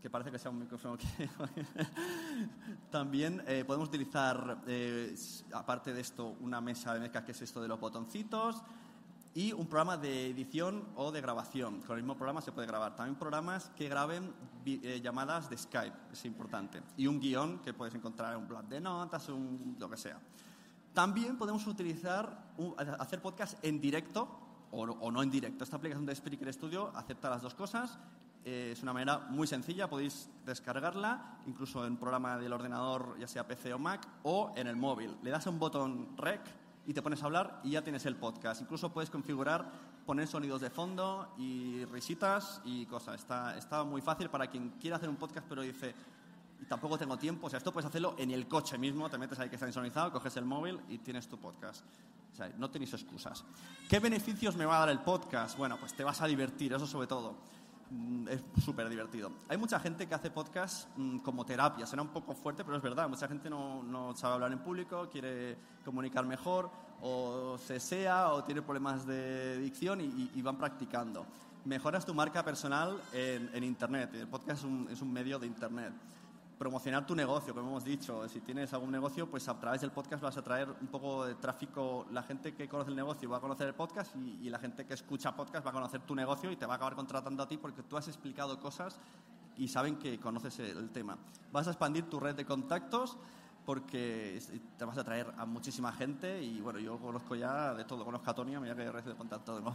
que 0.00 0.10
parece 0.10 0.30
que 0.30 0.38
sea 0.38 0.50
un 0.50 0.60
micrófono 0.60 0.96
que... 0.96 1.06
También 2.90 3.42
eh, 3.46 3.64
podemos 3.66 3.88
utilizar, 3.88 4.62
eh, 4.66 5.14
aparte 5.52 5.92
de 5.92 6.00
esto, 6.00 6.36
una 6.40 6.60
mesa 6.60 6.94
de 6.94 7.00
mezcla 7.00 7.24
que 7.24 7.32
es 7.32 7.42
esto 7.42 7.60
de 7.60 7.68
los 7.68 7.80
botoncitos 7.80 8.62
y 9.34 9.52
un 9.52 9.66
programa 9.66 9.96
de 9.96 10.30
edición 10.30 10.88
o 10.96 11.12
de 11.12 11.20
grabación. 11.20 11.80
Con 11.82 11.96
el 11.96 12.02
mismo 12.02 12.16
programa 12.16 12.40
se 12.40 12.52
puede 12.52 12.66
grabar. 12.66 12.96
También 12.96 13.16
programas 13.16 13.70
que 13.76 13.88
graben 13.88 14.32
eh, 14.64 15.00
llamadas 15.02 15.50
de 15.50 15.58
Skype, 15.58 15.96
es 16.12 16.24
importante. 16.24 16.82
Y 16.96 17.06
un 17.06 17.20
guion 17.20 17.58
que 17.60 17.74
puedes 17.74 17.94
encontrar 17.94 18.34
en 18.34 18.40
un 18.40 18.48
blog 18.48 18.64
de 18.64 18.80
notas, 18.80 19.28
un, 19.28 19.76
lo 19.78 19.88
que 19.90 19.96
sea. 19.96 20.18
También 20.94 21.36
podemos 21.36 21.66
utilizar, 21.66 22.52
hacer 22.98 23.20
podcast 23.20 23.62
en 23.64 23.80
directo 23.80 24.28
o, 24.70 24.82
o, 24.82 25.10
no 25.10 25.22
en 25.22 25.30
directo. 25.30 25.64
Esta 25.64 25.76
aplicación 25.76 26.06
de 26.06 26.14
Spreaker 26.14 26.52
Studio 26.52 26.90
acepta 26.94 27.30
las 27.30 27.42
dos 27.42 27.54
cosas 27.54 27.98
eh, 28.44 28.70
es 28.72 28.82
una 28.82 28.92
manera 28.92 29.18
muy 29.30 29.46
sencilla, 29.46 29.88
podéis 29.88 30.30
descargarla 30.44 31.38
incluso 31.46 31.86
en 31.86 31.96
programa 31.96 32.38
del 32.38 32.52
ordenador, 32.52 33.16
ya 33.18 33.26
sea 33.26 33.46
PC 33.46 33.72
o 33.74 33.78
Mac, 33.78 34.06
o 34.22 34.52
en 34.56 34.66
el 34.66 34.76
móvil. 34.76 35.16
Le 35.22 35.30
das 35.30 35.46
un 35.46 35.58
botón 35.58 36.16
rec 36.16 36.40
y 36.86 36.94
te 36.94 37.02
pones 37.02 37.22
a 37.22 37.26
hablar 37.26 37.60
y 37.64 37.70
ya 37.72 37.82
tienes 37.82 38.06
el 38.06 38.16
podcast. 38.16 38.62
Incluso 38.62 38.92
puedes 38.92 39.10
configurar, 39.10 39.70
poner 40.06 40.26
sonidos 40.26 40.60
de 40.60 40.70
fondo 40.70 41.34
y 41.36 41.84
risitas 41.86 42.62
y 42.64 42.86
cosas. 42.86 43.20
Está, 43.20 43.56
está 43.58 43.84
muy 43.84 44.00
fácil 44.00 44.30
para 44.30 44.46
quien 44.46 44.70
quiera 44.80 44.96
hacer 44.96 45.08
un 45.08 45.16
podcast 45.16 45.46
pero 45.48 45.62
dice, 45.62 45.94
y 46.60 46.64
tampoco 46.64 46.98
tengo 46.98 47.16
tiempo. 47.18 47.46
O 47.46 47.50
sea, 47.50 47.58
esto 47.58 47.72
puedes 47.72 47.88
hacerlo 47.88 48.14
en 48.18 48.30
el 48.30 48.48
coche 48.48 48.78
mismo, 48.78 49.08
te 49.10 49.18
metes 49.18 49.38
ahí 49.38 49.48
que 49.48 49.56
está 49.56 49.66
insonizado, 49.66 50.12
coges 50.12 50.36
el 50.36 50.44
móvil 50.44 50.80
y 50.88 50.98
tienes 50.98 51.28
tu 51.28 51.38
podcast. 51.38 51.84
O 52.32 52.36
sea, 52.36 52.50
no 52.56 52.70
tenéis 52.70 52.94
excusas. 52.94 53.44
¿Qué 53.88 53.98
beneficios 53.98 54.56
me 54.56 54.64
va 54.64 54.76
a 54.76 54.80
dar 54.80 54.88
el 54.90 55.00
podcast? 55.00 55.58
Bueno, 55.58 55.76
pues 55.78 55.94
te 55.94 56.04
vas 56.04 56.20
a 56.20 56.26
divertir, 56.26 56.72
eso 56.72 56.86
sobre 56.86 57.06
todo. 57.06 57.36
Mm, 57.90 58.28
es 58.28 58.42
súper 58.62 58.88
divertido. 58.88 59.32
Hay 59.48 59.56
mucha 59.56 59.80
gente 59.80 60.06
que 60.06 60.14
hace 60.14 60.30
podcast 60.30 60.88
mm, 60.96 61.18
como 61.18 61.44
terapia, 61.46 61.86
será 61.86 62.02
un 62.02 62.08
poco 62.08 62.34
fuerte, 62.34 62.64
pero 62.64 62.76
es 62.76 62.82
verdad, 62.82 63.08
mucha 63.08 63.26
gente 63.28 63.48
no, 63.48 64.12
sabe 64.14 64.34
hablar 64.34 64.52
en 64.52 64.58
público, 64.58 65.08
quiere 65.10 65.56
comunicar 65.84 66.26
mejor, 66.26 66.70
o 67.00 67.56
se 67.58 67.80
sea, 67.80 68.32
o 68.32 68.44
tiene 68.44 68.60
problemas 68.60 69.06
de 69.06 69.58
dicción 69.58 70.00
y, 70.00 70.42
van 70.42 70.58
practicando. 70.58 71.26
Mejoras 71.64 72.04
tu 72.04 72.14
marca 72.14 72.44
personal 72.44 73.00
en, 73.12 73.50
en 73.54 73.64
Internet, 73.64 74.14
el 74.14 74.28
podcast 74.28 74.64
es 74.90 75.02
un 75.02 75.12
medio 75.12 75.38
de 75.38 75.46
Internet 75.46 75.92
promocionar 76.58 77.06
tu 77.06 77.14
negocio, 77.14 77.54
como 77.54 77.68
hemos 77.68 77.84
dicho. 77.84 78.28
Si 78.28 78.40
tienes 78.40 78.72
algún 78.72 78.90
negocio, 78.90 79.30
pues 79.30 79.48
a 79.48 79.58
través 79.58 79.80
del 79.80 79.92
podcast 79.92 80.22
vas 80.22 80.36
a 80.36 80.42
traer 80.42 80.68
un 80.80 80.88
poco 80.88 81.24
de 81.24 81.36
tráfico. 81.36 82.06
La 82.10 82.22
gente 82.24 82.54
que 82.54 82.68
conoce 82.68 82.90
el 82.90 82.96
negocio 82.96 83.30
va 83.30 83.36
a 83.36 83.40
conocer 83.40 83.68
el 83.68 83.74
podcast 83.74 84.14
y, 84.16 84.48
la 84.50 84.58
gente 84.58 84.84
que 84.84 84.94
escucha 84.94 85.36
podcast 85.36 85.64
va 85.64 85.70
a 85.70 85.74
conocer 85.74 86.00
tu 86.00 86.14
negocio 86.14 86.50
y 86.50 86.56
te 86.56 86.66
va 86.66 86.74
a 86.74 86.76
acabar 86.76 86.94
contratando 86.94 87.42
a 87.42 87.48
ti 87.48 87.58
porque 87.58 87.82
tú 87.82 87.96
has 87.96 88.08
explicado 88.08 88.58
cosas 88.58 88.98
y 89.56 89.68
saben 89.68 89.96
que 89.96 90.18
conoces 90.18 90.58
el 90.58 90.90
tema. 90.90 91.16
Vas 91.52 91.68
a 91.68 91.70
expandir 91.70 92.08
tu 92.08 92.18
red 92.18 92.34
de 92.34 92.44
contactos 92.44 93.16
porque 93.64 94.40
te 94.78 94.84
vas 94.84 94.96
a 94.96 95.04
traer 95.04 95.32
a 95.36 95.44
muchísima 95.44 95.92
gente 95.92 96.42
y 96.42 96.60
bueno, 96.60 96.78
yo 96.78 96.98
conozco 96.98 97.36
ya 97.36 97.74
de 97.74 97.84
todo, 97.84 98.04
conozco 98.04 98.30
a 98.30 98.34
Tonia, 98.34 98.58
mira 98.58 98.74
que 98.74 98.90
red 98.90 99.04
de 99.04 99.14
contacto 99.14 99.60
de 99.60 99.70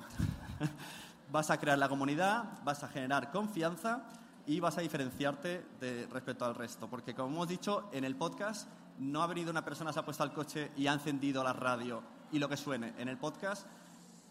vas 1.32 1.52
a 1.52 1.60
crear 1.60 1.78
la 1.78 1.88
comunidad, 1.88 2.63
vas 2.63 2.84
a 2.84 2.88
generar 2.88 3.32
confianza 3.32 4.04
y 4.45 4.60
vas 4.60 4.77
a 4.77 4.82
diferenciarte 4.82 5.65
de, 5.79 6.08
respecto 6.08 6.45
al 6.45 6.56
resto. 6.56 6.89
Porque, 6.89 7.13
como 7.13 7.29
hemos 7.29 7.47
dicho, 7.47 7.89
en 7.91 8.03
el 8.03 8.15
podcast 8.15 8.67
no 8.99 9.21
ha 9.21 9.27
venido 9.27 9.51
una 9.51 9.63
persona, 9.63 9.93
se 9.93 9.99
ha 9.99 10.06
puesto 10.06 10.23
al 10.23 10.34
coche 10.34 10.71
y 10.75 10.88
ha 10.88 10.93
encendido 10.93 11.43
la 11.43 11.53
radio 11.53 12.03
y 12.32 12.39
lo 12.39 12.49
que 12.49 12.58
suene. 12.58 12.93
En 12.97 13.08
el 13.08 13.17
podcast 13.17 13.67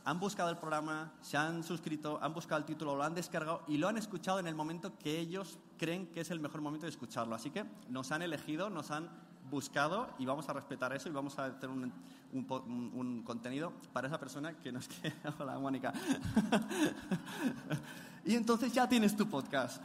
han 0.04 0.18
buscado 0.18 0.50
el 0.50 0.56
programa, 0.56 1.12
se 1.20 1.36
han 1.36 1.62
suscrito, 1.62 2.18
han 2.20 2.34
buscado 2.34 2.58
el 2.58 2.64
título, 2.64 2.96
lo 2.96 3.04
han 3.04 3.14
descargado 3.14 3.62
y 3.68 3.76
lo 3.76 3.88
han 3.88 3.96
escuchado 3.96 4.38
en 4.38 4.46
el 4.46 4.54
momento 4.54 4.98
que 4.98 5.18
ellos 5.18 5.58
creen 5.78 6.08
que 6.08 6.20
es 6.20 6.30
el 6.30 6.40
mejor 6.40 6.60
momento 6.60 6.86
de 6.86 6.90
escucharlo. 6.90 7.34
Así 7.34 7.50
que 7.50 7.64
nos 7.88 8.10
han 8.12 8.22
elegido, 8.22 8.68
nos 8.68 8.90
han 8.90 9.10
buscado 9.52 10.08
y 10.18 10.26
vamos 10.26 10.48
a 10.48 10.52
respetar 10.52 10.92
eso 10.92 11.08
y 11.08 11.12
vamos 11.12 11.38
a 11.38 11.44
hacer 11.44 11.68
un, 11.68 13.22
contenido 13.24 13.72
para 13.92 14.08
esa 14.08 14.18
persona 14.18 14.54
que 14.54 14.72
nos 14.72 14.88
queda. 15.02 15.34
Hola, 15.38 15.58
Mónica. 15.60 15.92
y 18.24 18.34
entonces 18.34 18.72
ya 18.72 18.88
tienes 18.88 19.16
tu 19.16 19.28
podcast 19.28 19.80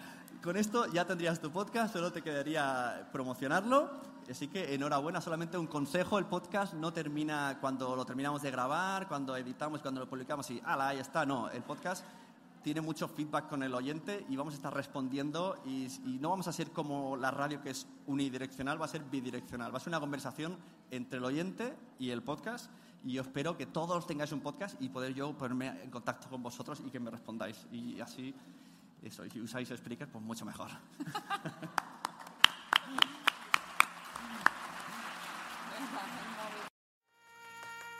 con 0.47 0.55
esto 0.55 0.85
ya 0.87 1.05
tendrías 1.05 1.39
tu 1.41 1.51
podcast, 1.51 1.93
solo 1.93 2.11
te 2.11 2.21
quedaría 2.21 3.09
promocionarlo. 3.11 3.89
Así 4.29 4.47
que 4.47 4.73
enhorabuena, 4.73 5.19
solamente 5.21 5.57
un 5.57 5.67
consejo, 5.67 6.19
el 6.19 6.25
podcast 6.25 6.73
no 6.73 6.93
termina 6.93 7.57
cuando 7.59 7.95
lo 7.95 8.05
terminamos 8.05 8.41
de 8.41 8.51
grabar, 8.51 9.07
cuando 9.07 9.35
editamos, 9.35 9.81
cuando 9.81 10.01
lo 10.01 10.07
publicamos 10.07 10.49
y 10.51 10.61
¡ala, 10.63 10.89
ahí 10.89 10.99
está! 10.99 11.25
No, 11.25 11.49
el 11.49 11.63
podcast 11.63 12.05
tiene 12.67 12.81
mucho 12.81 13.07
feedback 13.07 13.47
con 13.47 13.63
el 13.63 13.73
oyente 13.73 14.25
y 14.27 14.35
vamos 14.35 14.53
a 14.53 14.57
estar 14.57 14.73
respondiendo 14.73 15.55
y, 15.65 15.87
no 16.19 16.31
vamos 16.31 16.49
a 16.49 16.51
ser 16.51 16.71
como 16.71 17.15
la 17.15 17.31
radio 17.31 17.61
que 17.61 17.69
es 17.69 17.87
unidireccional, 18.07 18.81
va 18.81 18.83
a 18.83 18.89
ser 18.89 19.05
bidireccional, 19.05 19.73
va 19.73 19.77
a 19.77 19.79
ser 19.79 19.87
una 19.87 20.01
conversación 20.01 20.57
entre 20.91 21.19
el 21.19 21.23
oyente 21.23 21.77
y 21.97 22.09
el 22.09 22.23
podcast 22.23 22.69
y 23.05 23.13
yo 23.13 23.21
espero 23.21 23.55
que 23.55 23.67
todos 23.67 24.05
tengáis 24.05 24.33
un 24.33 24.41
podcast 24.41 24.75
y 24.81 24.89
poder 24.89 25.13
yo 25.13 25.31
ponerme 25.37 25.81
en 25.81 25.89
contacto 25.89 26.27
con 26.27 26.43
vosotros 26.43 26.83
y 26.85 26.89
que 26.89 26.99
me 26.99 27.09
respondáis 27.09 27.65
y 27.71 28.01
así 28.01 28.35
eso, 29.01 29.25
y 29.25 29.29
si 29.29 29.39
usáis 29.39 29.69
Spreaker, 29.69 30.09
pues 30.09 30.21
mucho 30.21 30.43
mejor. 30.43 30.67